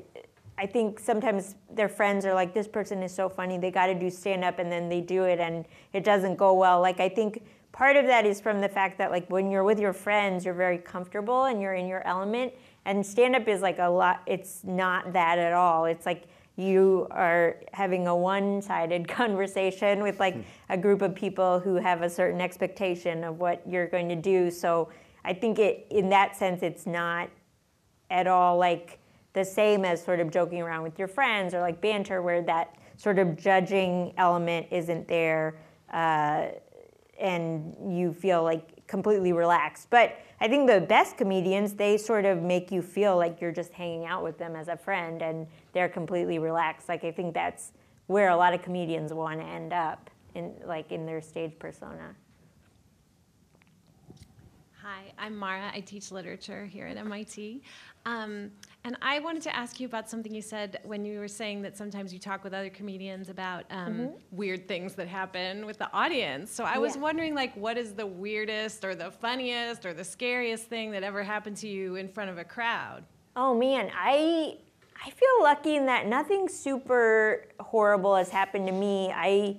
[0.57, 3.95] I think sometimes their friends are like, this person is so funny, they got to
[3.95, 6.79] do stand up, and then they do it and it doesn't go well.
[6.81, 9.79] Like, I think part of that is from the fact that, like, when you're with
[9.79, 12.53] your friends, you're very comfortable and you're in your element.
[12.85, 15.85] And stand up is like a lot, it's not that at all.
[15.85, 16.25] It's like,
[16.55, 20.35] you are having a one-sided conversation with like
[20.69, 24.51] a group of people who have a certain expectation of what you're going to do.
[24.51, 24.89] So
[25.25, 27.29] i think it in that sense it's not
[28.09, 28.99] at all like
[29.33, 32.75] the same as sort of joking around with your friends or like banter where that
[32.97, 35.57] sort of judging element isn't there
[35.91, 36.47] uh,
[37.19, 39.89] and you feel like completely relaxed.
[39.89, 43.71] But i think the best comedians they sort of make you feel like you're just
[43.71, 46.89] hanging out with them as a friend and they're completely relaxed.
[46.89, 47.71] Like i think that's
[48.07, 52.15] where a lot of comedians want to end up in like in their stage persona
[54.83, 55.71] Hi, I'm Mara.
[55.73, 57.61] I teach literature here at MIT.
[58.05, 58.51] Um,
[58.83, 61.77] and I wanted to ask you about something you said when you were saying that
[61.77, 64.19] sometimes you talk with other comedians about um, Mhm.
[64.31, 66.51] weird things that happen with the audience.
[66.51, 67.01] So I was Yeah.
[67.01, 71.23] wondering, like, what is the weirdest or the funniest or the scariest thing that ever
[71.23, 73.05] happened to you in front of a crowd?
[73.37, 74.57] Oh man, I
[75.05, 79.11] I feel lucky in that nothing super horrible has happened to me.
[79.13, 79.57] I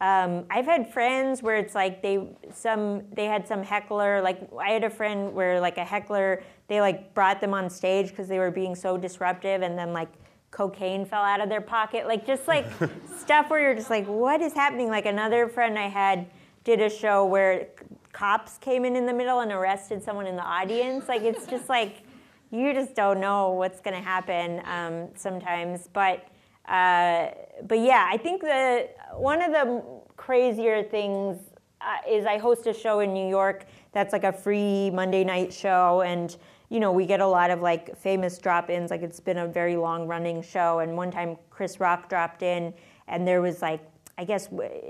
[0.00, 4.20] um, I've had friends where it's like they some they had some heckler.
[4.20, 8.08] Like I had a friend where like a heckler they like brought them on stage
[8.08, 10.08] because they were being so disruptive, and then like
[10.50, 12.06] cocaine fell out of their pocket.
[12.06, 12.66] Like just like
[13.18, 14.88] stuff where you're just like, what is happening?
[14.88, 16.26] Like another friend I had
[16.64, 17.68] did a show where
[18.12, 21.08] cops came in in the middle and arrested someone in the audience.
[21.08, 22.02] Like it's just like
[22.50, 25.88] you just don't know what's going to happen um, sometimes.
[25.92, 26.26] But
[26.66, 27.30] uh,
[27.62, 29.82] but yeah, I think the one of the
[30.16, 31.38] crazier things
[31.80, 35.52] uh, is I host a show in New York that's like a free Monday night
[35.52, 36.36] show, and
[36.68, 38.90] you know we get a lot of like famous drop-ins.
[38.90, 42.74] Like it's been a very long running show, and one time Chris Rock dropped in,
[43.08, 43.80] and there was like
[44.16, 44.48] I guess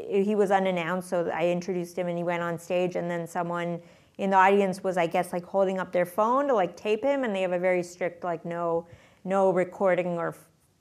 [0.09, 3.81] he was unannounced, so I introduced him, and he went on stage, and then someone
[4.19, 7.25] in the audience was I guess like holding up their phone to like tape him,
[7.25, 8.87] and they have a very strict like no
[9.25, 10.35] no recording or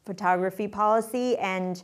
[0.05, 1.81] photography policy, and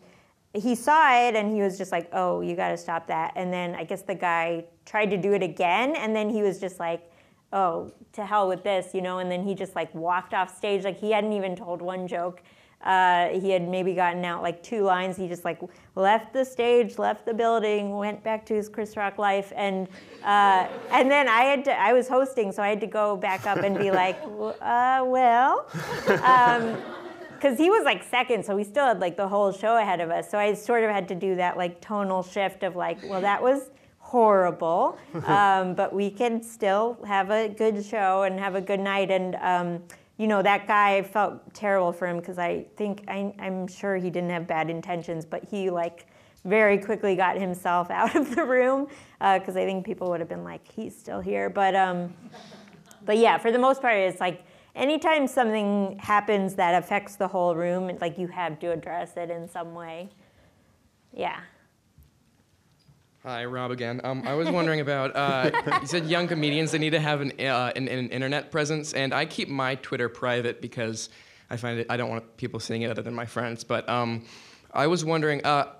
[0.54, 3.54] he saw it and he was just like, "Oh, you got to stop that." And
[3.54, 6.80] then I guess the guy tried to do it again, and then he was just
[6.80, 7.12] like,
[7.54, 9.20] "Oh, to hell with this," you know.
[9.20, 12.42] And then he just like walked off stage, like he hadn't even told one joke.
[12.82, 15.18] Uh, he had maybe gotten out like two lines.
[15.18, 15.60] He just like
[15.96, 19.88] left the stage, left the building, went back to his Chris Rock life, and
[20.24, 21.78] uh, and then I had to.
[21.78, 24.18] I was hosting, so I had to go back up and be like,
[24.62, 25.68] uh, "Well."
[26.24, 26.78] Um,
[27.40, 30.10] because he was like second, so we still had like the whole show ahead of
[30.10, 30.30] us.
[30.30, 33.42] So I sort of had to do that like tonal shift of like, well, that
[33.42, 38.80] was horrible, um, but we can still have a good show and have a good
[38.80, 39.10] night.
[39.12, 39.84] And um,
[40.18, 44.10] you know, that guy felt terrible for him because I think I, I'm sure he
[44.10, 46.08] didn't have bad intentions, but he like
[46.44, 48.88] very quickly got himself out of the room
[49.20, 51.50] because I think people would have been like, he's still here.
[51.50, 52.14] But um,
[53.06, 54.44] but yeah, for the most part, it's like
[54.80, 59.48] anytime something happens that affects the whole room, like you have to address it in
[59.48, 60.10] some way.
[61.14, 61.42] Yeah.
[63.24, 64.00] Hi, Rob again.
[64.06, 65.52] Um, I was wondering about, uh,
[65.82, 69.14] you said young comedians, they need to have an, uh, an, an internet presence, and
[69.14, 71.10] I keep my Twitter private because
[71.50, 73.66] I find it, I don't want people seeing it other than my friends.
[73.66, 74.24] But um,
[74.74, 75.74] I was wondering, uh,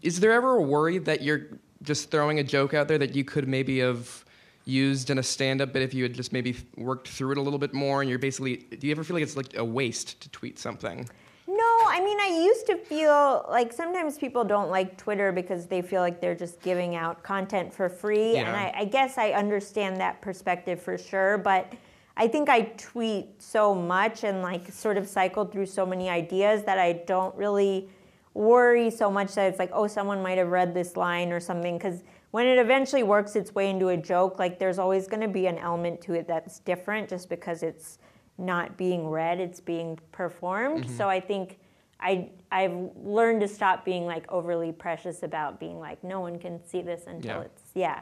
[0.00, 1.48] is there ever a worry that you're
[1.82, 4.24] just throwing a joke out there that you could maybe have
[4.68, 7.58] used in a stand-up bit if you had just maybe worked through it a little
[7.58, 10.28] bit more and you're basically do you ever feel like it's like a waste to
[10.30, 11.08] tweet something
[11.50, 15.80] No, I mean, I used to feel like sometimes people don't like Twitter because they
[15.80, 18.36] feel like they're just giving out content for free.
[18.36, 21.38] And I, I guess I understand that perspective for sure.
[21.38, 21.72] But
[22.18, 26.64] I think I tweet so much and like sort of cycle through so many ideas
[26.64, 27.88] that I don't really
[28.34, 31.78] worry so much that it's like, oh, someone might have read this line or something.
[31.78, 35.28] Because when it eventually works its way into a joke, like there's always going to
[35.28, 37.98] be an element to it that's different just because it's
[38.36, 40.84] not being read, it's being performed.
[40.84, 40.96] Mm-hmm.
[40.96, 41.58] So I think
[42.00, 46.64] I I've learned to stop being like overly precious about being like no one can
[46.64, 47.42] see this until Yeah.
[47.42, 48.00] it's yeah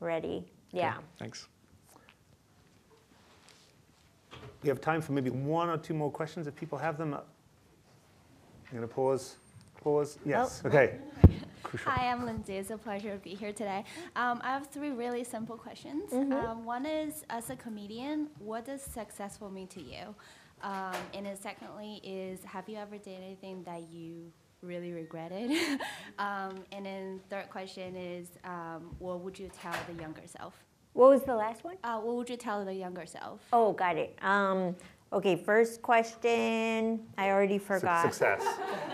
[0.00, 0.44] ready.
[0.72, 0.96] Yeah.
[0.96, 1.48] Okay, Thanks.
[4.62, 7.14] We have time for maybe one or two more questions if people have them.
[7.14, 7.20] I'm
[8.70, 9.36] going to pause.
[9.82, 10.18] Pause.
[10.24, 10.62] Yes.
[10.64, 10.98] Okay.
[11.84, 12.56] Hi, I'm Lindsay.
[12.56, 13.84] It's a pleasure to be here today.
[14.16, 16.12] Um, I have three really simple questions.
[16.12, 20.14] Um, one is, as a comedian, what does successful mean to you?
[20.62, 25.50] Um, and then secondly is, have you ever done anything that you really regretted?
[26.18, 30.54] um, and then third question is, um, what would you tell the younger self?
[30.92, 31.76] What was the last one?
[31.82, 33.40] Uh, what would you tell the younger self?
[33.52, 34.16] Oh, got it.
[35.12, 37.00] Okay, first question.
[37.18, 38.02] I already forgot.
[38.02, 38.42] Success.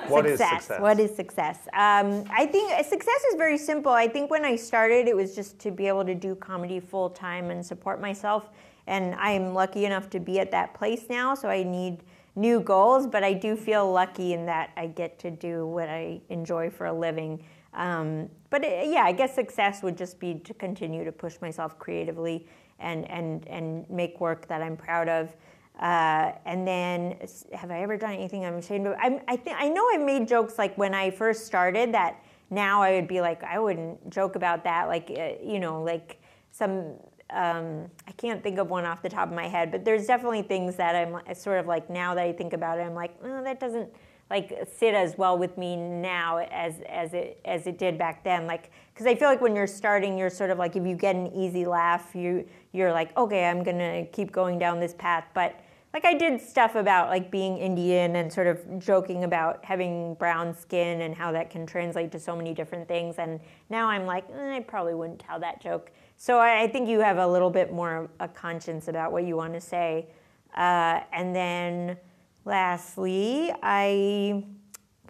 [0.09, 0.81] What is success?
[0.81, 1.69] What is success?
[1.75, 3.93] Um, I think uh, success is very simple.
[3.93, 7.09] I think when I started, it was just to be able to do comedy full
[7.09, 8.51] time and support myself.
[8.89, 12.03] And I'm lucky enough to be at that place now, so I need
[12.35, 13.07] new goals.
[13.07, 16.87] But I do feel lucky in that I get to do what I enjoy for
[16.87, 17.45] a living.
[17.75, 21.79] Um, but it, yeah, I guess success would just be to continue to push myself
[21.79, 22.49] creatively
[22.81, 25.37] and and and make work that I'm proud of.
[25.79, 27.17] Uh, and then,
[27.53, 28.97] have I ever done anything I'm ashamed of?
[29.01, 32.83] I'm, I think I know I've made jokes like when I first started that now
[32.83, 34.89] I would be like I wouldn't joke about that.
[34.89, 36.95] Like uh, you know, like some
[37.31, 40.43] um, I can't think of one off the top of my head, but there's definitely
[40.43, 43.43] things that I'm sort of like now that I think about it, I'm like oh,
[43.45, 43.91] that doesn't
[44.31, 48.47] like sit as well with me now as as it as it did back then.
[48.47, 51.15] Like because I feel like when you're starting, you're sort of like if you get
[51.15, 55.61] an easy laugh, you you're like okay, I'm gonna keep going down this path, but
[55.95, 60.55] like I did stuff about like being Indian and sort of joking about having brown
[60.55, 63.17] skin and how that can translate to so many different things.
[63.19, 63.41] And
[63.71, 65.91] now I'm like, eh, I probably wouldn't tell that joke.
[66.17, 69.25] So I, I think you have a little bit more of a conscience about what
[69.25, 70.09] you want to say.
[70.55, 71.97] Uh, and then
[72.45, 74.45] lastly, I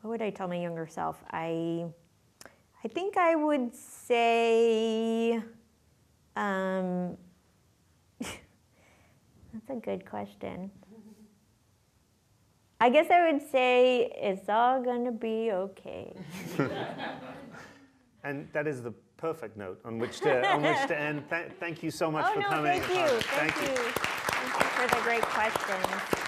[0.02, 1.22] what would I tell my younger self?
[1.30, 1.86] I
[2.84, 5.42] I think I would say.
[6.36, 7.16] Um,
[9.66, 10.70] that's a good question.
[12.80, 16.12] I guess I would say it's all gonna be okay.
[18.24, 21.22] And that is the perfect note on which to, on which to end.
[21.30, 22.80] Th- thank you so much oh for no, coming.
[22.80, 23.16] thank you.
[23.16, 23.76] Uh, Thank, you.
[23.76, 26.27] Thank you for the great questions.